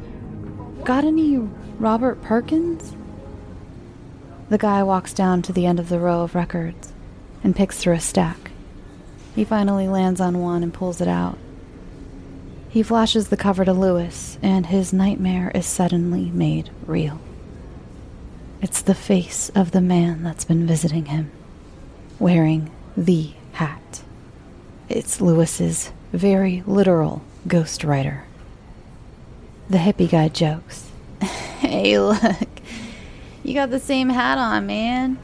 Got 0.84 1.04
any 1.04 1.36
Robert 1.78 2.22
Perkins? 2.22 2.96
The 4.48 4.56
guy 4.56 4.82
walks 4.82 5.12
down 5.12 5.42
to 5.42 5.52
the 5.52 5.66
end 5.66 5.78
of 5.78 5.90
the 5.90 5.98
row 5.98 6.22
of 6.22 6.34
records 6.34 6.94
and 7.44 7.54
picks 7.54 7.76
through 7.76 7.96
a 7.96 8.00
stack. 8.00 8.50
He 9.34 9.44
finally 9.44 9.88
lands 9.88 10.22
on 10.22 10.38
one 10.38 10.62
and 10.62 10.72
pulls 10.72 11.02
it 11.02 11.08
out. 11.08 11.36
He 12.68 12.82
flashes 12.82 13.28
the 13.28 13.36
cover 13.36 13.64
to 13.64 13.72
Lewis, 13.72 14.38
and 14.42 14.66
his 14.66 14.92
nightmare 14.92 15.50
is 15.54 15.64
suddenly 15.64 16.30
made 16.30 16.70
real. 16.86 17.18
It's 18.60 18.82
the 18.82 18.94
face 18.94 19.50
of 19.54 19.70
the 19.70 19.80
man 19.80 20.22
that's 20.22 20.44
been 20.44 20.66
visiting 20.66 21.06
him, 21.06 21.30
wearing 22.18 22.70
the 22.96 23.30
hat. 23.52 24.02
It's 24.88 25.20
Lewis's 25.20 25.92
very 26.12 26.62
literal 26.66 27.22
ghostwriter. 27.46 28.22
The 29.70 29.78
hippie 29.78 30.10
guy 30.10 30.28
jokes. 30.28 30.90
hey, 31.60 31.98
look, 31.98 32.48
you 33.42 33.54
got 33.54 33.70
the 33.70 33.80
same 33.80 34.10
hat 34.10 34.38
on, 34.38 34.66
man. 34.66 35.18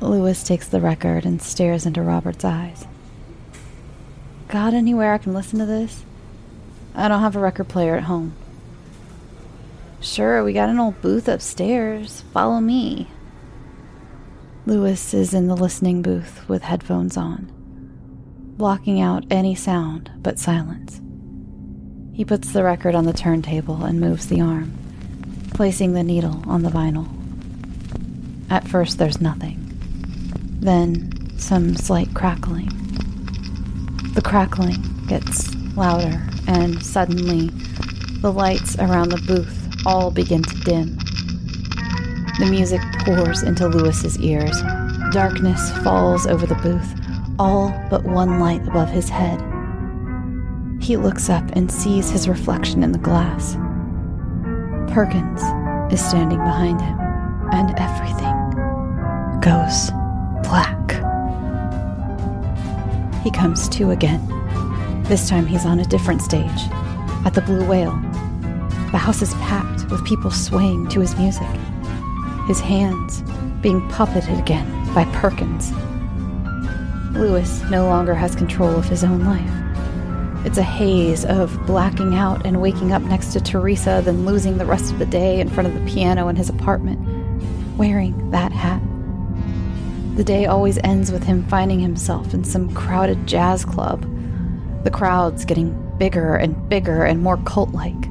Lewis 0.00 0.42
takes 0.42 0.68
the 0.68 0.80
record 0.80 1.24
and 1.24 1.40
stares 1.40 1.84
into 1.86 2.02
Robert's 2.02 2.44
eyes. 2.44 2.86
Got 4.52 4.74
anywhere 4.74 5.14
I 5.14 5.18
can 5.18 5.32
listen 5.32 5.58
to 5.60 5.64
this? 5.64 6.04
I 6.94 7.08
don't 7.08 7.22
have 7.22 7.36
a 7.36 7.38
record 7.38 7.68
player 7.68 7.96
at 7.96 8.02
home. 8.02 8.34
Sure, 9.98 10.44
we 10.44 10.52
got 10.52 10.68
an 10.68 10.78
old 10.78 11.00
booth 11.00 11.26
upstairs. 11.26 12.22
Follow 12.34 12.60
me. 12.60 13.08
Lewis 14.66 15.14
is 15.14 15.32
in 15.32 15.46
the 15.46 15.56
listening 15.56 16.02
booth 16.02 16.46
with 16.50 16.64
headphones 16.64 17.16
on, 17.16 17.50
blocking 18.58 19.00
out 19.00 19.24
any 19.30 19.54
sound 19.54 20.10
but 20.18 20.38
silence. 20.38 21.00
He 22.12 22.22
puts 22.22 22.52
the 22.52 22.62
record 22.62 22.94
on 22.94 23.06
the 23.06 23.14
turntable 23.14 23.84
and 23.84 24.02
moves 24.02 24.26
the 24.26 24.42
arm. 24.42 24.74
placing 25.54 25.94
the 25.94 26.02
needle 26.02 26.42
on 26.46 26.62
the 26.62 26.70
vinyl. 26.70 27.08
At 28.50 28.68
first, 28.68 28.98
there's 28.98 29.20
nothing. 29.20 29.58
Then, 30.60 31.38
some 31.38 31.74
slight 31.74 32.12
crackling. 32.12 32.81
The 34.14 34.20
crackling 34.22 34.76
gets 35.06 35.54
louder, 35.74 36.22
and 36.46 36.84
suddenly, 36.84 37.48
the 38.20 38.30
lights 38.30 38.76
around 38.78 39.08
the 39.08 39.22
booth 39.26 39.86
all 39.86 40.10
begin 40.10 40.42
to 40.42 40.60
dim. 40.60 40.98
The 42.38 42.48
music 42.50 42.82
pours 43.06 43.42
into 43.42 43.68
Lewis's 43.68 44.18
ears. 44.18 44.60
Darkness 45.12 45.70
falls 45.78 46.26
over 46.26 46.44
the 46.44 46.56
booth, 46.56 46.94
all 47.38 47.72
but 47.88 48.04
one 48.04 48.38
light 48.38 48.66
above 48.68 48.90
his 48.90 49.08
head. 49.08 49.40
He 50.82 50.98
looks 50.98 51.30
up 51.30 51.48
and 51.54 51.72
sees 51.72 52.10
his 52.10 52.28
reflection 52.28 52.82
in 52.82 52.92
the 52.92 52.98
glass. 52.98 53.54
Perkins 54.92 55.40
is 55.90 56.06
standing 56.06 56.38
behind 56.38 56.82
him, 56.82 56.98
and 57.52 57.74
everything 57.78 59.40
goes 59.40 59.90
He 63.22 63.30
comes 63.30 63.68
to 63.70 63.90
again. 63.90 64.20
This 65.04 65.28
time 65.28 65.46
he's 65.46 65.64
on 65.64 65.80
a 65.80 65.84
different 65.84 66.22
stage, 66.22 66.50
at 67.24 67.34
the 67.34 67.42
Blue 67.42 67.64
Whale. 67.64 67.96
The 68.90 68.98
house 68.98 69.22
is 69.22 69.32
packed 69.34 69.90
with 69.90 70.04
people 70.04 70.30
swaying 70.30 70.88
to 70.88 71.00
his 71.00 71.16
music, 71.16 71.46
his 72.46 72.60
hands 72.60 73.22
being 73.62 73.80
puppeted 73.88 74.38
again 74.38 74.66
by 74.94 75.04
Perkins. 75.12 75.72
Lewis 77.16 77.62
no 77.70 77.86
longer 77.86 78.14
has 78.14 78.34
control 78.34 78.74
of 78.74 78.86
his 78.86 79.04
own 79.04 79.24
life. 79.24 80.46
It's 80.46 80.58
a 80.58 80.62
haze 80.62 81.24
of 81.24 81.64
blacking 81.66 82.16
out 82.16 82.44
and 82.44 82.60
waking 82.60 82.92
up 82.92 83.02
next 83.02 83.32
to 83.34 83.40
Teresa, 83.40 84.02
then 84.04 84.26
losing 84.26 84.58
the 84.58 84.66
rest 84.66 84.92
of 84.92 84.98
the 84.98 85.06
day 85.06 85.40
in 85.40 85.48
front 85.48 85.68
of 85.68 85.74
the 85.74 85.90
piano 85.90 86.26
in 86.26 86.34
his 86.34 86.48
apartment, 86.48 86.98
wearing 87.78 88.30
that 88.32 88.50
hat. 88.50 88.82
The 90.14 90.24
day 90.24 90.44
always 90.44 90.78
ends 90.84 91.10
with 91.10 91.24
him 91.24 91.46
finding 91.48 91.80
himself 91.80 92.34
in 92.34 92.44
some 92.44 92.74
crowded 92.74 93.26
jazz 93.26 93.64
club, 93.64 94.06
the 94.84 94.90
crowds 94.90 95.44
getting 95.46 95.72
bigger 95.96 96.36
and 96.36 96.68
bigger 96.68 97.04
and 97.04 97.22
more 97.22 97.38
cult 97.38 97.70
like. 97.70 98.06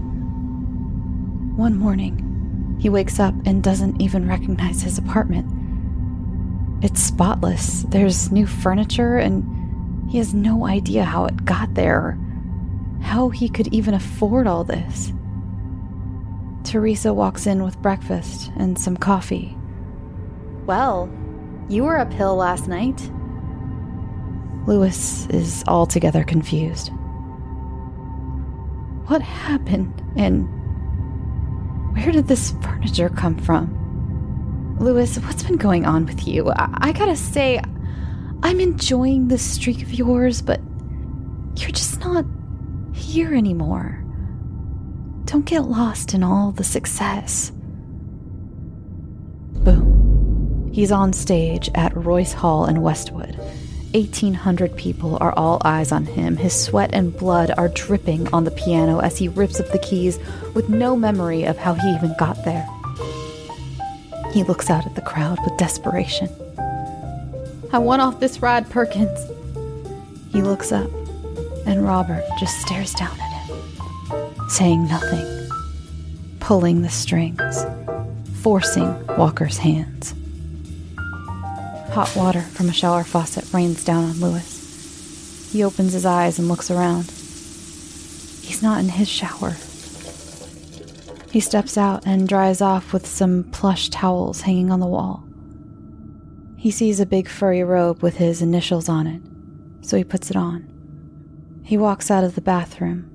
One 1.55 1.77
morning, 1.77 2.77
he 2.79 2.89
wakes 2.89 3.19
up 3.19 3.35
and 3.45 3.61
doesn't 3.61 4.01
even 4.01 4.27
recognize 4.27 4.81
his 4.81 4.97
apartment. 4.97 5.45
It's 6.83 7.03
spotless. 7.03 7.83
There's 7.83 8.31
new 8.31 8.47
furniture, 8.47 9.17
and 9.17 10.09
he 10.09 10.17
has 10.17 10.33
no 10.33 10.65
idea 10.65 11.03
how 11.03 11.25
it 11.25 11.45
got 11.45 11.75
there, 11.75 12.17
how 13.01 13.29
he 13.29 13.47
could 13.47 13.67
even 13.71 13.93
afford 13.93 14.47
all 14.47 14.63
this. 14.63 15.13
Teresa 16.63 17.13
walks 17.13 17.45
in 17.45 17.63
with 17.63 17.81
breakfast 17.83 18.51
and 18.57 18.79
some 18.79 18.97
coffee. 18.97 19.55
Well, 20.65 21.11
you 21.71 21.85
were 21.85 21.97
up 21.97 22.11
hill 22.11 22.35
last 22.35 22.67
night. 22.67 23.09
Lewis 24.67 25.25
is 25.27 25.63
altogether 25.67 26.23
confused. 26.23 26.91
What 29.07 29.21
happened, 29.21 30.03
and 30.17 30.49
where 31.93 32.11
did 32.11 32.27
this 32.27 32.53
furniture 32.61 33.09
come 33.09 33.37
from? 33.37 33.77
Lewis, 34.79 35.17
what's 35.19 35.43
been 35.43 35.55
going 35.57 35.85
on 35.85 36.05
with 36.05 36.27
you? 36.27 36.51
I, 36.51 36.89
I 36.89 36.91
gotta 36.91 37.15
say, 37.15 37.61
I'm 38.43 38.59
enjoying 38.59 39.29
this 39.29 39.41
streak 39.41 39.81
of 39.81 39.93
yours, 39.93 40.41
but 40.41 40.59
you're 41.55 41.71
just 41.71 42.01
not 42.01 42.25
here 42.93 43.33
anymore. 43.33 44.03
Don't 45.25 45.45
get 45.45 45.63
lost 45.63 46.13
in 46.13 46.21
all 46.23 46.51
the 46.51 46.63
success. 46.63 47.51
Boom. 49.63 50.00
He's 50.71 50.91
on 50.91 51.11
stage 51.11 51.69
at 51.75 51.95
Royce 51.95 52.31
Hall 52.31 52.65
in 52.65 52.81
Westwood. 52.81 53.35
1,800 53.93 54.77
people 54.77 55.17
are 55.19 55.33
all 55.33 55.61
eyes 55.65 55.91
on 55.91 56.05
him. 56.05 56.37
His 56.37 56.57
sweat 56.57 56.91
and 56.93 57.15
blood 57.15 57.51
are 57.57 57.67
dripping 57.67 58.33
on 58.33 58.45
the 58.45 58.51
piano 58.51 58.99
as 58.99 59.17
he 59.17 59.27
rips 59.27 59.59
up 59.59 59.67
the 59.69 59.79
keys 59.79 60.17
with 60.53 60.69
no 60.69 60.95
memory 60.95 61.43
of 61.43 61.57
how 61.57 61.73
he 61.73 61.89
even 61.89 62.15
got 62.17 62.45
there. 62.45 62.65
He 64.31 64.43
looks 64.43 64.69
out 64.69 64.85
at 64.85 64.95
the 64.95 65.01
crowd 65.01 65.39
with 65.43 65.57
desperation. 65.57 66.29
I 67.73 67.77
want 67.79 68.01
off 68.01 68.21
this 68.21 68.41
ride, 68.41 68.69
Perkins. 68.69 69.19
He 70.31 70.41
looks 70.41 70.71
up, 70.71 70.89
and 71.65 71.83
Robert 71.83 72.23
just 72.39 72.61
stares 72.61 72.93
down 72.93 73.19
at 73.19 73.45
him, 73.45 74.49
saying 74.49 74.87
nothing, 74.87 75.49
pulling 76.39 76.81
the 76.81 76.89
strings, 76.89 77.65
forcing 78.41 79.05
Walker's 79.17 79.57
hands. 79.57 80.13
Hot 81.91 82.15
water 82.15 82.41
from 82.41 82.69
a 82.69 82.73
shower 82.73 83.03
faucet 83.03 83.53
rains 83.53 83.83
down 83.83 84.05
on 84.05 84.21
Lewis. 84.21 85.49
He 85.51 85.61
opens 85.61 85.91
his 85.91 86.05
eyes 86.05 86.39
and 86.39 86.47
looks 86.47 86.71
around. 86.71 87.11
He's 88.41 88.63
not 88.63 88.79
in 88.79 88.87
his 88.87 89.09
shower. 89.09 89.57
He 91.31 91.41
steps 91.41 91.77
out 91.77 92.05
and 92.05 92.29
dries 92.29 92.61
off 92.61 92.93
with 92.93 93.05
some 93.05 93.43
plush 93.51 93.89
towels 93.89 94.41
hanging 94.41 94.71
on 94.71 94.79
the 94.79 94.87
wall. 94.87 95.25
He 96.55 96.71
sees 96.71 97.01
a 97.01 97.05
big 97.05 97.27
furry 97.27 97.61
robe 97.61 98.01
with 98.01 98.15
his 98.15 98.41
initials 98.41 98.87
on 98.87 99.07
it, 99.07 99.21
so 99.85 99.97
he 99.97 100.05
puts 100.05 100.29
it 100.29 100.37
on. 100.37 101.61
He 101.63 101.77
walks 101.77 102.09
out 102.09 102.23
of 102.23 102.35
the 102.35 102.41
bathroom, 102.41 103.09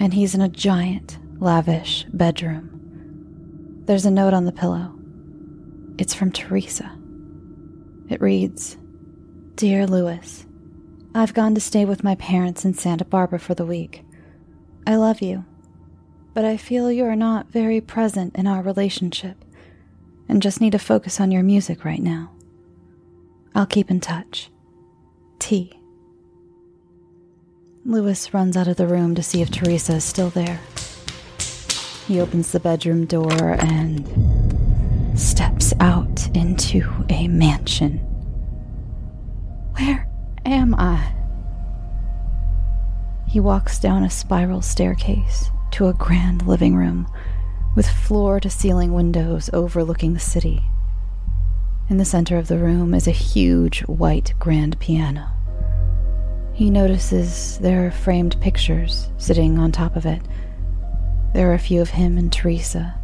and 0.00 0.12
he's 0.12 0.34
in 0.34 0.40
a 0.40 0.48
giant, 0.48 1.18
lavish 1.38 2.04
bedroom. 2.12 3.82
There's 3.84 4.06
a 4.06 4.10
note 4.10 4.34
on 4.34 4.44
the 4.44 4.52
pillow. 4.52 4.92
It's 5.98 6.14
from 6.14 6.32
Teresa. 6.32 6.95
It 8.08 8.20
reads 8.20 8.76
Dear 9.54 9.86
Lewis, 9.86 10.46
I've 11.14 11.34
gone 11.34 11.54
to 11.54 11.60
stay 11.60 11.84
with 11.84 12.04
my 12.04 12.14
parents 12.16 12.64
in 12.64 12.74
Santa 12.74 13.04
Barbara 13.04 13.38
for 13.38 13.54
the 13.54 13.66
week. 13.66 14.02
I 14.86 14.96
love 14.96 15.20
you 15.20 15.44
but 16.36 16.44
I 16.44 16.58
feel 16.58 16.92
you 16.92 17.06
are 17.06 17.16
not 17.16 17.50
very 17.50 17.80
present 17.80 18.36
in 18.36 18.46
our 18.46 18.60
relationship 18.60 19.42
and 20.28 20.42
just 20.42 20.60
need 20.60 20.72
to 20.72 20.78
focus 20.78 21.18
on 21.18 21.30
your 21.30 21.42
music 21.42 21.82
right 21.82 22.02
now. 22.02 22.30
I'll 23.54 23.64
keep 23.64 23.90
in 23.90 24.00
touch. 24.00 24.50
T. 25.38 25.72
Lewis 27.86 28.34
runs 28.34 28.54
out 28.54 28.68
of 28.68 28.76
the 28.76 28.86
room 28.86 29.14
to 29.14 29.22
see 29.22 29.40
if 29.40 29.50
Teresa 29.50 29.94
is 29.94 30.04
still 30.04 30.28
there. 30.28 30.60
He 32.06 32.20
opens 32.20 32.52
the 32.52 32.60
bedroom 32.60 33.06
door 33.06 33.56
and 33.58 34.06
steps 35.18 35.55
into 36.36 37.04
a 37.08 37.26
mansion. 37.28 37.98
Where 39.72 40.08
am 40.44 40.74
I? 40.74 41.12
He 43.26 43.40
walks 43.40 43.78
down 43.78 44.04
a 44.04 44.10
spiral 44.10 44.62
staircase 44.62 45.50
to 45.72 45.88
a 45.88 45.94
grand 45.94 46.46
living 46.46 46.76
room 46.76 47.08
with 47.74 47.88
floor 47.88 48.38
to 48.40 48.50
ceiling 48.50 48.92
windows 48.92 49.50
overlooking 49.52 50.14
the 50.14 50.20
city. 50.20 50.62
In 51.88 51.96
the 51.98 52.04
center 52.04 52.36
of 52.36 52.48
the 52.48 52.58
room 52.58 52.94
is 52.94 53.06
a 53.06 53.12
huge 53.12 53.80
white 53.82 54.34
grand 54.38 54.78
piano. 54.78 55.28
He 56.52 56.70
notices 56.70 57.58
there 57.58 57.86
are 57.86 57.90
framed 57.90 58.40
pictures 58.40 59.10
sitting 59.18 59.58
on 59.58 59.72
top 59.72 59.96
of 59.96 60.06
it. 60.06 60.22
There 61.34 61.50
are 61.50 61.54
a 61.54 61.58
few 61.58 61.82
of 61.82 61.90
him 61.90 62.16
and 62.16 62.32
Teresa, 62.32 62.94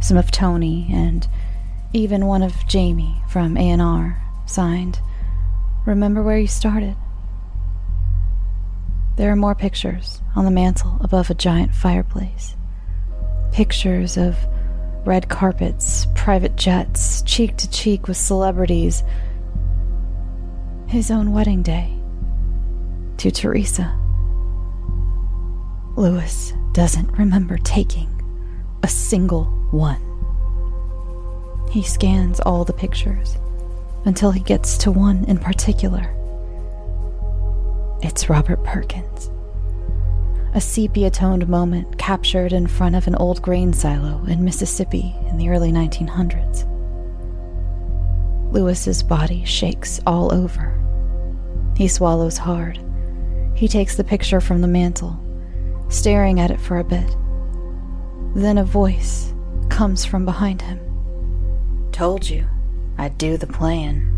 some 0.00 0.16
of 0.16 0.30
Tony, 0.30 0.88
and 0.92 1.26
even 1.94 2.26
one 2.26 2.42
of 2.42 2.66
Jamie 2.66 3.22
from 3.28 3.56
A&R, 3.56 4.20
signed, 4.46 4.98
Remember 5.86 6.22
where 6.22 6.38
you 6.38 6.46
started. 6.46 6.96
There 9.16 9.30
are 9.30 9.36
more 9.36 9.54
pictures 9.54 10.20
on 10.34 10.44
the 10.44 10.50
mantel 10.50 10.98
above 11.02 11.30
a 11.30 11.34
giant 11.34 11.74
fireplace. 11.74 12.56
Pictures 13.52 14.16
of 14.16 14.36
red 15.04 15.28
carpets, 15.28 16.06
private 16.14 16.56
jets, 16.56 17.22
cheek 17.22 17.56
to 17.58 17.70
cheek 17.70 18.08
with 18.08 18.16
celebrities. 18.16 19.04
His 20.88 21.10
own 21.10 21.32
wedding 21.32 21.62
day 21.62 21.94
to 23.18 23.30
Teresa. 23.30 23.96
Lewis 25.96 26.54
doesn't 26.72 27.12
remember 27.18 27.58
taking 27.58 28.10
a 28.82 28.88
single 28.88 29.44
one. 29.70 30.13
He 31.74 31.82
scans 31.82 32.38
all 32.38 32.64
the 32.64 32.72
pictures 32.72 33.36
until 34.04 34.30
he 34.30 34.38
gets 34.38 34.78
to 34.78 34.92
one 34.92 35.24
in 35.24 35.38
particular. 35.38 36.14
It's 38.00 38.30
Robert 38.30 38.62
Perkins. 38.62 39.28
A 40.54 40.60
sepia 40.60 41.10
toned 41.10 41.48
moment 41.48 41.98
captured 41.98 42.52
in 42.52 42.68
front 42.68 42.94
of 42.94 43.08
an 43.08 43.16
old 43.16 43.42
grain 43.42 43.72
silo 43.72 44.24
in 44.26 44.44
Mississippi 44.44 45.16
in 45.26 45.36
the 45.36 45.48
early 45.48 45.72
1900s. 45.72 46.62
Lewis's 48.52 49.02
body 49.02 49.44
shakes 49.44 50.00
all 50.06 50.32
over. 50.32 50.80
He 51.76 51.88
swallows 51.88 52.38
hard. 52.38 52.78
He 53.56 53.66
takes 53.66 53.96
the 53.96 54.04
picture 54.04 54.40
from 54.40 54.60
the 54.60 54.68
mantel, 54.68 55.18
staring 55.88 56.38
at 56.38 56.52
it 56.52 56.60
for 56.60 56.78
a 56.78 56.84
bit. 56.84 57.16
Then 58.36 58.58
a 58.58 58.64
voice 58.64 59.34
comes 59.70 60.04
from 60.04 60.24
behind 60.24 60.62
him. 60.62 60.78
Told 61.94 62.28
you, 62.28 62.44
I'd 62.98 63.16
do 63.18 63.36
the 63.36 63.46
plan. 63.46 64.10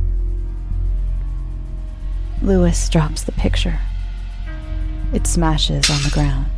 Lewis 2.41 2.89
drops 2.89 3.22
the 3.22 3.33
picture. 3.33 3.79
It 5.12 5.27
smashes 5.27 5.91
on 5.91 6.03
the 6.03 6.11
ground. 6.11 6.51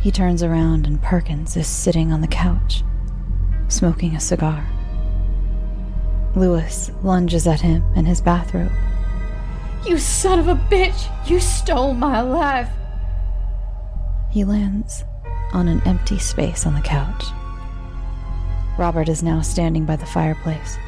He 0.00 0.10
turns 0.10 0.42
around 0.42 0.86
and 0.86 1.02
Perkins 1.02 1.54
is 1.54 1.66
sitting 1.66 2.12
on 2.12 2.22
the 2.22 2.26
couch, 2.28 2.82
smoking 3.68 4.16
a 4.16 4.20
cigar. 4.20 4.66
Lewis 6.34 6.90
lunges 7.02 7.46
at 7.46 7.60
him 7.60 7.84
in 7.94 8.06
his 8.06 8.22
bathrobe. 8.22 8.72
You 9.84 9.98
son 9.98 10.38
of 10.38 10.48
a 10.48 10.54
bitch! 10.54 11.28
You 11.28 11.40
stole 11.40 11.92
my 11.92 12.22
life! 12.22 12.70
He 14.30 14.44
lands 14.44 15.04
on 15.52 15.68
an 15.68 15.82
empty 15.84 16.18
space 16.18 16.64
on 16.64 16.72
the 16.72 16.80
couch. 16.80 17.22
Robert 18.78 19.08
is 19.08 19.24
now 19.24 19.40
standing 19.40 19.84
by 19.84 19.96
the 19.96 20.06
fireplace. 20.06 20.78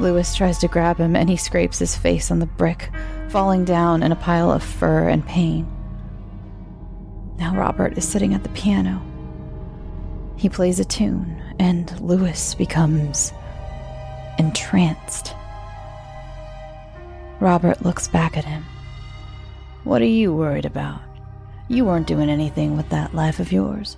Lewis 0.00 0.34
tries 0.34 0.58
to 0.58 0.68
grab 0.68 0.98
him 0.98 1.14
and 1.14 1.30
he 1.30 1.36
scrapes 1.36 1.78
his 1.78 1.96
face 1.96 2.30
on 2.30 2.40
the 2.40 2.46
brick, 2.46 2.90
falling 3.28 3.64
down 3.64 4.02
in 4.02 4.10
a 4.10 4.16
pile 4.16 4.50
of 4.50 4.62
fur 4.64 5.08
and 5.08 5.24
pain. 5.24 5.66
Now 7.38 7.54
Robert 7.54 7.96
is 7.96 8.06
sitting 8.06 8.34
at 8.34 8.42
the 8.42 8.48
piano. 8.50 9.00
He 10.36 10.48
plays 10.48 10.80
a 10.80 10.84
tune, 10.84 11.40
and 11.58 12.00
Lewis 12.00 12.54
becomes 12.54 13.32
entranced. 14.38 15.34
Robert 17.40 17.82
looks 17.82 18.08
back 18.08 18.36
at 18.36 18.44
him. 18.44 18.64
What 19.84 20.02
are 20.02 20.06
you 20.06 20.34
worried 20.34 20.66
about? 20.66 21.00
You 21.68 21.84
weren't 21.84 22.08
doing 22.08 22.28
anything 22.28 22.76
with 22.76 22.88
that 22.88 23.14
life 23.14 23.38
of 23.38 23.52
yours, 23.52 23.96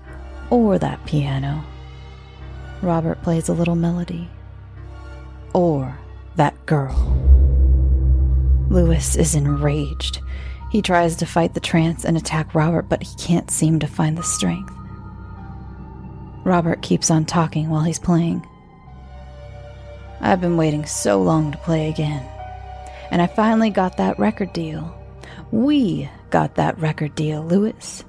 or 0.51 0.79
that 0.79 1.05
piano. 1.07 1.65
Robert 2.83 3.23
plays 3.23 3.49
a 3.49 3.55
little 3.55 3.75
melody. 3.77 4.29
Or 5.53 5.99
that 6.37 6.67
girl. 6.67 6.97
Lewis 8.71 9.17
is 9.17 9.35
enraged. 9.35 10.21
He 10.71 10.81
tries 10.81 11.17
to 11.17 11.27
fight 11.27 11.55
the 11.55 11.61
trance 11.61 12.05
and 12.05 12.17
attack 12.17 12.55
Robert, 12.55 12.89
but 12.89 13.03
he 13.03 13.15
can't 13.17 13.51
seem 13.51 13.81
to 13.81 13.87
find 13.87 14.17
the 14.17 14.23
strength. 14.23 14.73
Robert 16.45 16.81
keeps 16.81 17.11
on 17.11 17.25
talking 17.25 17.69
while 17.69 17.83
he's 17.83 17.99
playing. 17.99 18.47
I've 20.21 20.41
been 20.41 20.57
waiting 20.57 20.87
so 20.87 21.21
long 21.21 21.51
to 21.53 21.59
play 21.59 21.89
again. 21.89 22.27
And 23.11 23.21
I 23.21 23.27
finally 23.27 23.71
got 23.71 23.97
that 23.97 24.19
record 24.19 24.53
deal. 24.53 24.97
We 25.51 26.09
got 26.31 26.55
that 26.55 26.79
record 26.79 27.15
deal, 27.15 27.43
Lewis. 27.43 28.05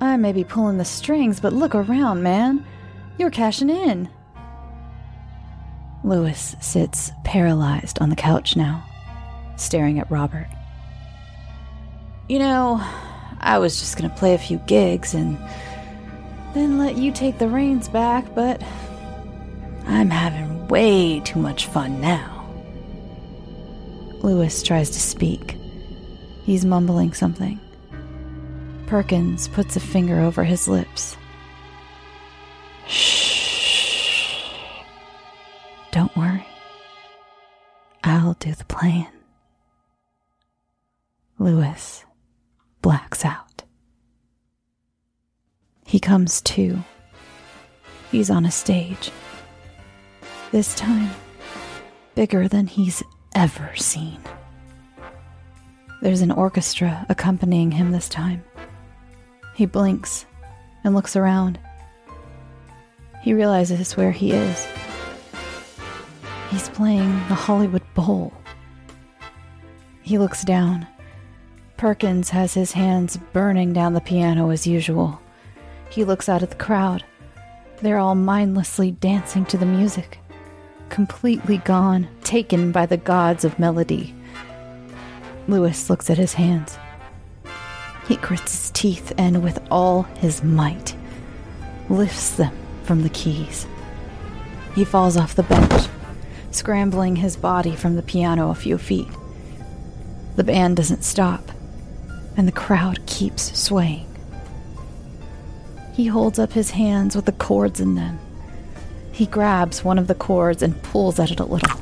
I 0.00 0.16
may 0.16 0.32
be 0.32 0.44
pulling 0.44 0.78
the 0.78 0.84
strings, 0.84 1.40
but 1.40 1.52
look 1.52 1.74
around, 1.74 2.22
man. 2.22 2.64
You're 3.18 3.30
cashing 3.30 3.70
in. 3.70 4.08
Lewis 6.04 6.54
sits 6.60 7.10
paralyzed 7.24 8.00
on 8.00 8.10
the 8.10 8.16
couch 8.16 8.56
now, 8.56 8.84
staring 9.56 9.98
at 9.98 10.10
Robert. 10.10 10.48
You 12.28 12.38
know, 12.38 12.80
I 13.40 13.58
was 13.58 13.78
just 13.78 13.96
gonna 13.96 14.14
play 14.14 14.34
a 14.34 14.38
few 14.38 14.58
gigs 14.58 15.14
and 15.14 15.38
then 16.54 16.78
let 16.78 16.96
you 16.96 17.10
take 17.10 17.38
the 17.38 17.48
reins 17.48 17.88
back, 17.88 18.34
but 18.34 18.62
I'm 19.86 20.10
having 20.10 20.68
way 20.68 21.20
too 21.20 21.38
much 21.38 21.66
fun 21.66 22.00
now. 22.00 22.46
Lewis 24.22 24.62
tries 24.62 24.90
to 24.90 25.00
speak. 25.00 25.56
He's 26.44 26.64
mumbling 26.64 27.12
something. 27.12 27.60
Perkins 28.86 29.48
puts 29.48 29.76
a 29.76 29.80
finger 29.80 30.20
over 30.20 30.44
his 30.44 30.68
lips. 30.68 31.16
Shh. 32.88 34.42
Don't 35.90 36.14
worry. 36.16 36.46
I'll 38.04 38.34
do 38.34 38.54
the 38.54 38.64
playing. 38.64 39.08
Lewis 41.38 42.04
blacks 42.82 43.24
out. 43.24 43.62
He 45.84 46.00
comes 46.00 46.40
to. 46.42 46.78
He's 48.10 48.30
on 48.30 48.46
a 48.46 48.50
stage. 48.50 49.10
This 50.52 50.74
time, 50.74 51.10
bigger 52.14 52.48
than 52.48 52.66
he's 52.66 53.02
ever 53.34 53.74
seen. 53.76 54.18
There's 56.02 56.20
an 56.20 56.30
orchestra 56.30 57.04
accompanying 57.08 57.72
him 57.72 57.90
this 57.90 58.08
time. 58.08 58.44
He 59.54 59.66
blinks 59.66 60.26
and 60.84 60.94
looks 60.94 61.16
around. 61.16 61.58
He 63.26 63.34
realizes 63.34 63.96
where 63.96 64.12
he 64.12 64.30
is. 64.30 64.68
He's 66.48 66.68
playing 66.68 67.10
the 67.26 67.34
Hollywood 67.34 67.82
Bowl. 67.92 68.32
He 70.00 70.16
looks 70.16 70.44
down. 70.44 70.86
Perkins 71.76 72.30
has 72.30 72.54
his 72.54 72.70
hands 72.70 73.18
burning 73.32 73.72
down 73.72 73.94
the 73.94 74.00
piano 74.00 74.50
as 74.50 74.64
usual. 74.64 75.20
He 75.90 76.04
looks 76.04 76.28
out 76.28 76.44
at 76.44 76.50
the 76.50 76.56
crowd. 76.56 77.02
They're 77.82 77.98
all 77.98 78.14
mindlessly 78.14 78.92
dancing 78.92 79.44
to 79.46 79.58
the 79.58 79.66
music 79.66 80.20
completely 80.88 81.58
gone, 81.58 82.06
taken 82.22 82.70
by 82.70 82.86
the 82.86 82.96
gods 82.96 83.44
of 83.44 83.58
melody. 83.58 84.14
Lewis 85.48 85.90
looks 85.90 86.08
at 86.10 86.16
his 86.16 86.34
hands. 86.34 86.78
He 88.06 88.18
grits 88.18 88.52
his 88.52 88.70
teeth 88.70 89.12
and, 89.18 89.42
with 89.42 89.60
all 89.68 90.02
his 90.02 90.44
might, 90.44 90.94
lifts 91.88 92.36
them 92.36 92.56
from 92.86 93.02
the 93.02 93.10
keys. 93.10 93.66
He 94.74 94.84
falls 94.84 95.16
off 95.16 95.34
the 95.34 95.42
bench, 95.42 95.88
scrambling 96.50 97.16
his 97.16 97.36
body 97.36 97.76
from 97.76 97.96
the 97.96 98.02
piano 98.02 98.50
a 98.50 98.54
few 98.54 98.78
feet. 98.78 99.08
The 100.36 100.44
band 100.44 100.76
doesn't 100.76 101.04
stop, 101.04 101.50
and 102.36 102.46
the 102.46 102.52
crowd 102.52 103.04
keeps 103.06 103.58
swaying. 103.58 104.06
He 105.92 106.06
holds 106.06 106.38
up 106.38 106.52
his 106.52 106.70
hands 106.70 107.16
with 107.16 107.24
the 107.24 107.32
cords 107.32 107.80
in 107.80 107.94
them 107.94 108.18
he 109.16 109.24
grabs 109.24 109.82
one 109.82 109.98
of 109.98 110.08
the 110.08 110.14
cords 110.14 110.62
and 110.62 110.82
pulls 110.82 111.18
at 111.18 111.30
it 111.30 111.40
a 111.40 111.44
little. 111.46 111.80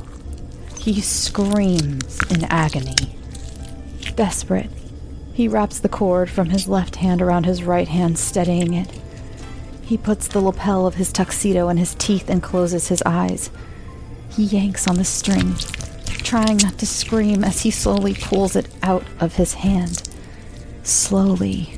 He 0.79 1.01
screams 1.01 2.17
in 2.31 2.45
agony. 2.45 3.17
Desperate, 4.15 4.69
he 5.33 5.49
wraps 5.49 5.79
the 5.79 5.89
cord 5.89 6.29
from 6.29 6.51
his 6.51 6.69
left 6.69 6.95
hand 6.95 7.21
around 7.21 7.45
his 7.45 7.61
right 7.61 7.89
hand, 7.89 8.17
steadying 8.17 8.73
it. 8.73 8.87
He 9.85 9.97
puts 9.97 10.27
the 10.27 10.41
lapel 10.41 10.87
of 10.87 10.95
his 10.95 11.11
tuxedo 11.11 11.69
in 11.69 11.77
his 11.77 11.93
teeth 11.93 12.27
and 12.27 12.41
closes 12.41 12.87
his 12.87 13.03
eyes. 13.05 13.51
He 14.31 14.43
yanks 14.43 14.87
on 14.87 14.95
the 14.95 15.05
string, 15.05 15.53
trying 16.07 16.57
not 16.57 16.79
to 16.79 16.87
scream 16.87 17.43
as 17.43 17.61
he 17.61 17.69
slowly 17.69 18.15
pulls 18.15 18.55
it 18.55 18.67
out 18.81 19.05
of 19.19 19.35
his 19.35 19.53
hand. 19.53 20.01
Slowly, 20.81 21.77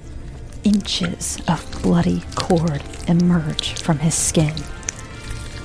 inches 0.63 1.37
of 1.49 1.69
bloody 1.81 2.23
cord 2.35 2.81
emerge 3.09 3.73
from 3.81 3.99
his 3.99 4.15
skin. 4.15 4.53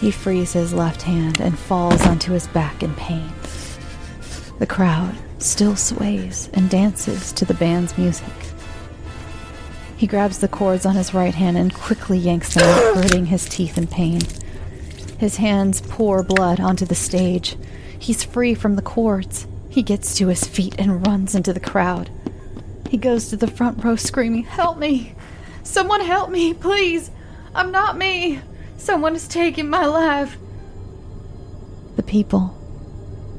He 0.01 0.11
frees 0.11 0.53
his 0.53 0.73
left 0.73 1.03
hand 1.03 1.41
and 1.41 1.57
falls 1.57 2.05
onto 2.05 2.33
his 2.33 2.49
back 2.49 2.83
in 2.83 2.93
pain. 2.97 3.33
The 4.59 4.67
crowd 4.67 5.15
still 5.39 5.77
sways 5.77 6.51
and 6.55 6.69
dances 6.69 7.31
to 7.33 7.45
the 7.45 7.55
band's 7.55 7.97
music. 7.97 8.27
He 10.03 10.09
grabs 10.09 10.39
the 10.39 10.49
cords 10.49 10.85
on 10.85 10.97
his 10.97 11.15
right 11.15 11.33
hand 11.33 11.57
and 11.57 11.73
quickly 11.73 12.19
yanks 12.19 12.55
them 12.55 12.65
out, 12.65 12.97
hurting 13.05 13.27
his 13.27 13.49
teeth 13.49 13.79
in 13.79 13.87
pain. 13.87 14.21
His 15.19 15.37
hands 15.37 15.81
pour 15.81 16.25
blood 16.25 16.59
onto 16.59 16.85
the 16.85 16.97
stage. 16.97 17.55
He's 18.01 18.25
free 18.25 18.53
from 18.53 18.75
the 18.75 18.83
cords. 18.83 19.47
He 19.69 19.81
gets 19.85 20.17
to 20.17 20.27
his 20.27 20.43
feet 20.43 20.75
and 20.77 21.07
runs 21.07 21.37
into 21.37 21.53
the 21.53 21.61
crowd. 21.61 22.11
He 22.91 22.97
goes 22.97 23.29
to 23.29 23.37
the 23.37 23.47
front 23.47 23.85
row 23.85 23.95
screaming, 23.95 24.43
Help 24.43 24.77
me! 24.77 25.15
Someone 25.63 26.01
help 26.01 26.31
me, 26.31 26.53
please! 26.53 27.13
I'm 27.55 27.71
not 27.71 27.97
me! 27.97 28.41
Someone 28.79 29.15
is 29.15 29.29
taking 29.29 29.71
my 29.71 29.87
life. 29.87 30.37
The 31.95 32.03
people 32.03 32.59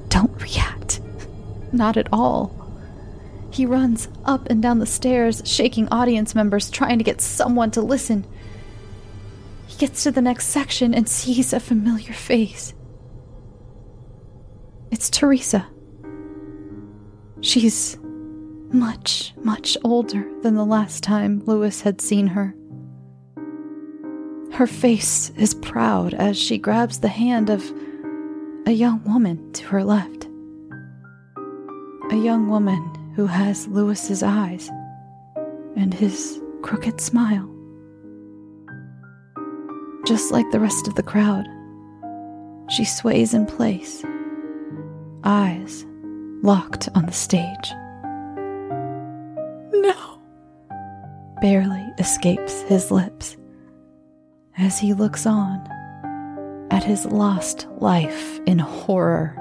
don't 0.07 0.41
react. 0.41 1.01
Not 1.73 1.97
at 1.97 2.07
all. 2.13 2.62
He 3.53 3.67
runs 3.67 4.07
up 4.25 4.49
and 4.49 4.63
down 4.63 4.79
the 4.79 4.87
stairs, 4.87 5.43
shaking 5.45 5.87
audience 5.89 6.33
members, 6.33 6.71
trying 6.71 6.97
to 6.97 7.03
get 7.03 7.21
someone 7.21 7.69
to 7.71 7.81
listen. 7.81 8.25
He 9.67 9.77
gets 9.77 10.01
to 10.03 10.11
the 10.11 10.23
next 10.23 10.47
section 10.47 10.95
and 10.95 11.07
sees 11.07 11.53
a 11.53 11.59
familiar 11.59 12.13
face. 12.13 12.73
It's 14.89 15.07
Teresa. 15.07 15.67
She's 17.41 17.95
much, 18.71 19.35
much 19.43 19.77
older 19.83 20.27
than 20.41 20.55
the 20.55 20.65
last 20.65 21.03
time 21.03 21.43
Lewis 21.45 21.81
had 21.81 22.01
seen 22.01 22.25
her. 22.25 22.55
Her 24.53 24.65
face 24.65 25.29
is 25.37 25.53
proud 25.53 26.15
as 26.15 26.39
she 26.39 26.57
grabs 26.57 27.01
the 27.01 27.07
hand 27.07 27.51
of 27.51 27.71
a 28.65 28.71
young 28.71 29.03
woman 29.03 29.51
to 29.53 29.65
her 29.67 29.83
left. 29.83 30.25
A 32.09 32.15
young 32.15 32.47
woman 32.49 33.02
who 33.15 33.25
has 33.27 33.67
Lewis's 33.67 34.23
eyes 34.23 34.69
and 35.75 35.93
his 35.93 36.41
crooked 36.61 36.99
smile. 37.01 37.49
just 40.05 40.31
like 40.31 40.49
the 40.51 40.59
rest 40.59 40.87
of 40.87 40.95
the 40.95 41.03
crowd. 41.03 41.47
She 42.69 42.85
sways 42.85 43.33
in 43.33 43.45
place, 43.45 44.03
eyes 45.23 45.85
locked 46.41 46.89
on 46.93 47.05
the 47.05 47.13
stage. 47.13 47.71
No! 49.71 50.19
Barely 51.41 51.85
escapes 51.99 52.61
his 52.63 52.91
lips 52.91 53.37
as 54.57 54.77
he 54.77 54.93
looks 54.93 55.25
on 55.25 55.65
at 56.69 56.83
his 56.83 57.05
lost 57.05 57.67
life 57.77 58.39
in 58.45 58.59
horror. 58.59 59.39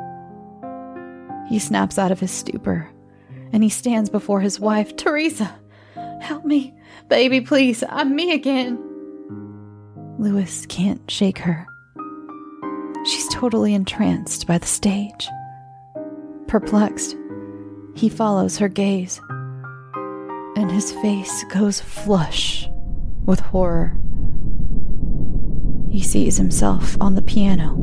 He 1.49 1.59
snaps 1.59 1.99
out 1.99 2.12
of 2.12 2.20
his 2.20 2.31
stupor 2.31 2.89
and 3.53 3.62
he 3.62 3.68
stands 3.68 4.11
before 4.11 4.40
his 4.40 4.59
wife. 4.59 4.96
Teresa, 4.96 5.55
help 6.20 6.44
me. 6.44 6.74
Baby, 7.09 7.40
please, 7.40 7.84
I'm 7.88 8.16
me 8.16 8.32
again. 8.32 8.78
Lewis 10.18 10.66
can't 10.66 11.11
shake 11.11 11.38
her. 11.38 11.66
She's 13.05 13.28
totally 13.28 13.74
entranced 13.74 14.46
by 14.46 14.59
the 14.59 14.66
stage. 14.66 15.28
Perplexed, 16.46 17.16
he 17.94 18.09
follows 18.09 18.59
her 18.59 18.68
gaze, 18.68 19.20
and 20.57 20.70
his 20.70 20.92
face 20.92 21.44
goes 21.53 21.80
flush 21.80 22.68
with 23.24 23.40
horror. 23.40 23.98
He 25.90 26.00
sees 26.00 26.36
himself 26.36 26.96
on 27.00 27.14
the 27.16 27.22
piano, 27.22 27.76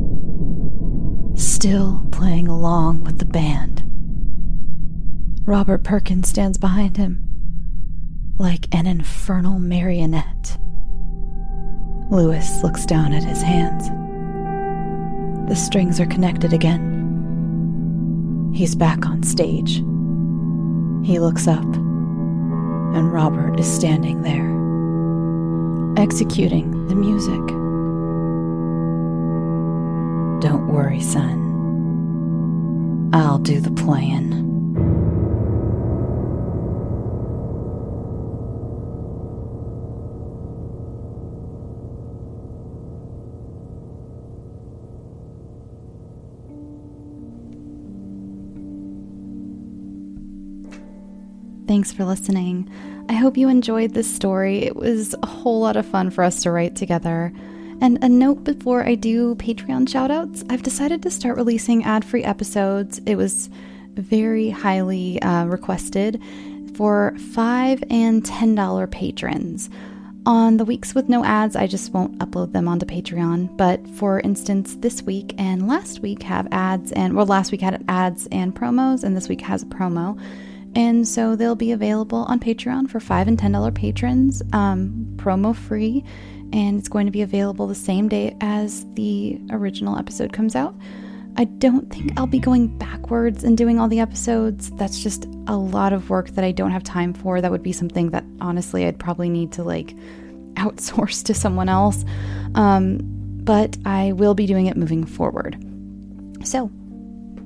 still 1.36 2.06
playing 2.10 2.48
along 2.48 3.04
with 3.04 3.18
the 3.18 3.24
band. 3.24 3.79
Robert 5.46 5.82
Perkins 5.82 6.28
stands 6.28 6.58
behind 6.58 6.96
him, 6.96 7.24
like 8.38 8.72
an 8.74 8.86
infernal 8.86 9.58
marionette. 9.58 10.58
Lewis 12.10 12.62
looks 12.62 12.84
down 12.84 13.12
at 13.12 13.24
his 13.24 13.42
hands. 13.42 13.88
The 15.48 15.56
strings 15.56 15.98
are 15.98 16.06
connected 16.06 16.52
again. 16.52 18.52
He's 18.54 18.74
back 18.74 19.06
on 19.06 19.22
stage. 19.22 19.76
He 21.06 21.18
looks 21.18 21.48
up, 21.48 21.64
and 21.64 23.12
Robert 23.12 23.58
is 23.58 23.72
standing 23.72 24.22
there, 24.22 24.50
executing 26.00 26.86
the 26.88 26.94
music. 26.94 27.40
Don't 30.42 30.68
worry, 30.68 31.00
son. 31.00 31.40
I'll 33.12 33.38
do 33.38 33.60
the 33.60 33.72
playing. 33.72 34.49
Thanks 51.80 51.92
for 51.92 52.04
listening. 52.04 52.68
I 53.08 53.14
hope 53.14 53.38
you 53.38 53.48
enjoyed 53.48 53.94
this 53.94 54.14
story. 54.14 54.64
It 54.64 54.76
was 54.76 55.14
a 55.22 55.26
whole 55.26 55.60
lot 55.60 55.78
of 55.78 55.86
fun 55.86 56.10
for 56.10 56.22
us 56.22 56.42
to 56.42 56.50
write 56.50 56.76
together. 56.76 57.32
And 57.80 58.04
a 58.04 58.08
note 58.10 58.44
before 58.44 58.86
I 58.86 58.96
do 58.96 59.34
Patreon 59.36 59.88
shoutouts 59.88 60.44
I've 60.50 60.62
decided 60.62 61.02
to 61.02 61.10
start 61.10 61.38
releasing 61.38 61.82
ad 61.84 62.04
free 62.04 62.22
episodes. 62.22 63.00
It 63.06 63.16
was 63.16 63.48
very 63.94 64.50
highly 64.50 65.22
uh, 65.22 65.46
requested 65.46 66.22
for 66.74 67.14
5 67.32 67.82
and 67.88 68.22
$10 68.24 68.90
patrons. 68.90 69.70
On 70.26 70.58
the 70.58 70.66
weeks 70.66 70.94
with 70.94 71.08
no 71.08 71.24
ads, 71.24 71.56
I 71.56 71.66
just 71.66 71.94
won't 71.94 72.18
upload 72.18 72.52
them 72.52 72.68
onto 72.68 72.84
Patreon. 72.84 73.56
But 73.56 73.88
for 73.88 74.20
instance, 74.20 74.76
this 74.80 75.02
week 75.02 75.34
and 75.38 75.66
last 75.66 76.00
week 76.00 76.24
have 76.24 76.46
ads, 76.52 76.92
and 76.92 77.16
well, 77.16 77.24
last 77.24 77.50
week 77.50 77.62
had 77.62 77.82
ads 77.88 78.28
and 78.30 78.54
promos, 78.54 79.02
and 79.02 79.16
this 79.16 79.30
week 79.30 79.40
has 79.40 79.62
a 79.62 79.66
promo. 79.66 80.20
And 80.74 81.06
so 81.06 81.34
they'll 81.34 81.56
be 81.56 81.72
available 81.72 82.24
on 82.28 82.38
Patreon 82.38 82.88
for 82.88 83.00
5 83.00 83.28
and 83.28 83.38
$10 83.38 83.74
patrons, 83.74 84.42
um, 84.52 85.12
promo 85.16 85.54
free. 85.54 86.04
And 86.52 86.78
it's 86.78 86.88
going 86.88 87.06
to 87.06 87.12
be 87.12 87.22
available 87.22 87.66
the 87.66 87.74
same 87.74 88.08
day 88.08 88.36
as 88.40 88.86
the 88.94 89.40
original 89.50 89.96
episode 89.98 90.32
comes 90.32 90.54
out. 90.54 90.74
I 91.36 91.44
don't 91.44 91.92
think 91.92 92.18
I'll 92.18 92.26
be 92.26 92.40
going 92.40 92.76
backwards 92.78 93.44
and 93.44 93.56
doing 93.56 93.78
all 93.78 93.88
the 93.88 94.00
episodes. 94.00 94.70
That's 94.72 95.02
just 95.02 95.26
a 95.46 95.56
lot 95.56 95.92
of 95.92 96.10
work 96.10 96.30
that 96.30 96.44
I 96.44 96.52
don't 96.52 96.72
have 96.72 96.82
time 96.82 97.14
for. 97.14 97.40
That 97.40 97.50
would 97.50 97.62
be 97.62 97.72
something 97.72 98.10
that 98.10 98.24
honestly 98.40 98.84
I'd 98.86 98.98
probably 98.98 99.28
need 99.28 99.52
to 99.52 99.62
like 99.62 99.94
outsource 100.54 101.24
to 101.24 101.34
someone 101.34 101.68
else. 101.68 102.04
Um, 102.54 102.98
but 103.44 103.76
I 103.84 104.12
will 104.12 104.34
be 104.34 104.46
doing 104.46 104.66
it 104.66 104.76
moving 104.76 105.04
forward. 105.04 105.56
So, 106.44 106.70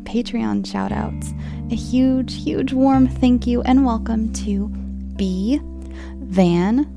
Patreon 0.05 0.67
shout 0.67 0.93
outs. 0.93 1.33
A 1.71 1.75
huge, 1.75 2.43
huge 2.43 2.73
warm 2.73 3.09
thank 3.09 3.47
you 3.47 3.63
and 3.63 3.85
welcome 3.85 4.33
to 4.35 4.69
B, 5.17 5.61
Van. 6.17 6.91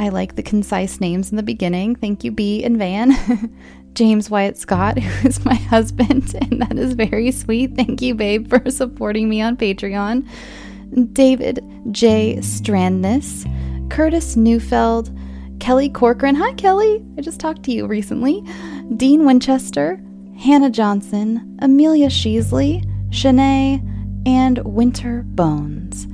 I 0.00 0.10
like 0.10 0.36
the 0.36 0.42
concise 0.42 1.00
names 1.00 1.30
in 1.30 1.36
the 1.36 1.42
beginning. 1.42 1.96
Thank 1.96 2.22
you, 2.22 2.30
B 2.30 2.62
and 2.62 2.78
Van. 2.78 3.52
James 3.94 4.30
Wyatt 4.30 4.56
Scott, 4.56 4.98
who 5.02 5.28
is 5.28 5.44
my 5.44 5.54
husband, 5.54 6.34
and 6.40 6.62
that 6.62 6.78
is 6.78 6.92
very 6.92 7.32
sweet. 7.32 7.74
Thank 7.74 8.00
you, 8.00 8.14
babe, 8.14 8.48
for 8.48 8.70
supporting 8.70 9.28
me 9.28 9.42
on 9.42 9.56
Patreon. 9.56 10.28
David 11.12 11.64
J. 11.90 12.36
Strandness, 12.36 13.44
Curtis 13.90 14.36
Neufeld, 14.36 15.10
Kelly 15.58 15.88
Corcoran. 15.88 16.36
Hi, 16.36 16.52
Kelly. 16.54 17.04
I 17.16 17.20
just 17.20 17.40
talked 17.40 17.64
to 17.64 17.72
you 17.72 17.86
recently. 17.86 18.42
Dean 18.96 19.26
Winchester, 19.26 20.00
Hannah 20.38 20.70
Johnson, 20.70 21.58
Amelia 21.60 22.06
Sheasley, 22.06 22.84
Shanae, 23.10 23.82
and 24.24 24.58
Winter 24.58 25.24
Bones. 25.26 26.06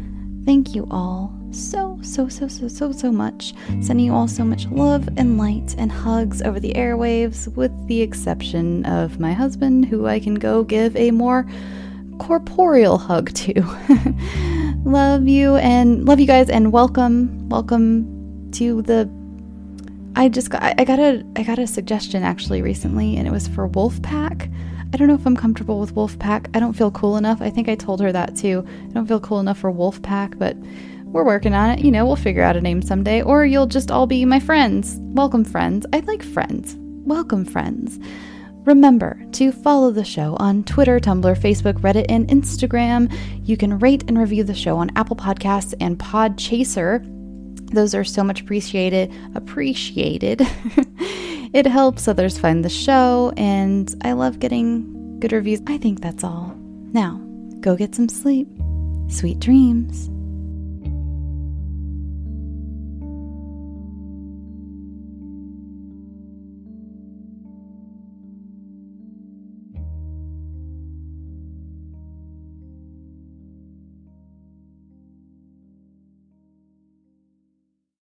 Thank 0.46 0.74
you 0.74 0.88
all 0.90 1.38
so, 1.50 1.98
so, 2.00 2.28
so, 2.28 2.48
so, 2.48 2.66
so, 2.66 2.90
so 2.90 3.12
much. 3.12 3.52
Sending 3.82 4.06
you 4.06 4.14
all 4.14 4.26
so 4.26 4.42
much 4.42 4.66
love 4.68 5.10
and 5.18 5.36
light 5.36 5.74
and 5.76 5.92
hugs 5.92 6.40
over 6.40 6.58
the 6.58 6.72
airwaves, 6.72 7.54
with 7.54 7.70
the 7.86 8.00
exception 8.00 8.86
of 8.86 9.20
my 9.20 9.34
husband, 9.34 9.84
who 9.84 10.06
I 10.06 10.20
can 10.20 10.36
go 10.36 10.64
give 10.64 10.96
a 10.96 11.10
more 11.10 11.46
corporeal 12.18 12.96
hug 12.96 13.30
to. 13.34 13.52
love 14.86 15.28
you 15.28 15.56
and 15.56 16.06
love 16.06 16.18
you 16.18 16.26
guys 16.26 16.48
and 16.48 16.72
welcome, 16.72 17.46
welcome 17.50 18.50
to 18.52 18.80
the 18.80 19.04
I 20.16 20.28
just 20.28 20.50
got 20.50 20.62
I 20.62 20.84
got 20.84 21.00
a 21.00 21.24
I 21.36 21.42
got 21.42 21.58
a 21.58 21.66
suggestion 21.66 22.22
actually 22.22 22.62
recently 22.62 23.16
and 23.16 23.26
it 23.26 23.32
was 23.32 23.48
for 23.48 23.68
Wolfpack. 23.68 24.52
I 24.92 24.96
don't 24.96 25.08
know 25.08 25.14
if 25.14 25.26
I'm 25.26 25.36
comfortable 25.36 25.80
with 25.80 25.94
Wolfpack. 25.96 26.48
I 26.54 26.60
don't 26.60 26.72
feel 26.72 26.92
cool 26.92 27.16
enough. 27.16 27.42
I 27.42 27.50
think 27.50 27.68
I 27.68 27.74
told 27.74 28.00
her 28.00 28.12
that 28.12 28.36
too. 28.36 28.64
I 28.66 28.92
don't 28.92 29.08
feel 29.08 29.18
cool 29.18 29.40
enough 29.40 29.58
for 29.58 29.72
Wolfpack, 29.72 30.38
but 30.38 30.56
we're 31.06 31.24
working 31.24 31.52
on 31.52 31.70
it. 31.70 31.80
You 31.80 31.90
know, 31.90 32.06
we'll 32.06 32.14
figure 32.14 32.44
out 32.44 32.56
a 32.56 32.60
name 32.60 32.80
someday 32.80 33.22
or 33.22 33.44
you'll 33.44 33.66
just 33.66 33.90
all 33.90 34.06
be 34.06 34.24
my 34.24 34.38
friends. 34.38 34.98
Welcome 35.00 35.44
friends. 35.44 35.84
I 35.92 35.98
like 36.00 36.22
friends. 36.22 36.76
Welcome 36.78 37.44
friends. 37.44 37.98
Remember 38.66 39.20
to 39.32 39.50
follow 39.50 39.90
the 39.90 40.04
show 40.04 40.36
on 40.36 40.62
Twitter, 40.62 41.00
Tumblr, 41.00 41.36
Facebook, 41.38 41.80
Reddit, 41.80 42.06
and 42.08 42.28
Instagram. 42.28 43.12
You 43.46 43.56
can 43.56 43.80
rate 43.80 44.04
and 44.06 44.16
review 44.16 44.44
the 44.44 44.54
show 44.54 44.76
on 44.78 44.90
Apple 44.96 45.16
Podcasts 45.16 45.74
and 45.80 45.98
Podchaser. 45.98 47.13
Those 47.74 47.94
are 47.94 48.04
so 48.04 48.22
much 48.22 48.40
appreciated. 48.40 49.12
Appreciated. 49.34 50.40
it 51.52 51.66
helps 51.66 52.06
others 52.06 52.38
find 52.38 52.64
the 52.64 52.68
show, 52.68 53.32
and 53.36 53.92
I 54.02 54.12
love 54.12 54.38
getting 54.38 55.18
good 55.18 55.32
reviews. 55.32 55.60
I 55.66 55.78
think 55.78 56.00
that's 56.00 56.22
all. 56.22 56.54
Now, 56.92 57.20
go 57.60 57.76
get 57.76 57.94
some 57.94 58.08
sleep. 58.08 58.48
Sweet 59.08 59.40
dreams. 59.40 60.08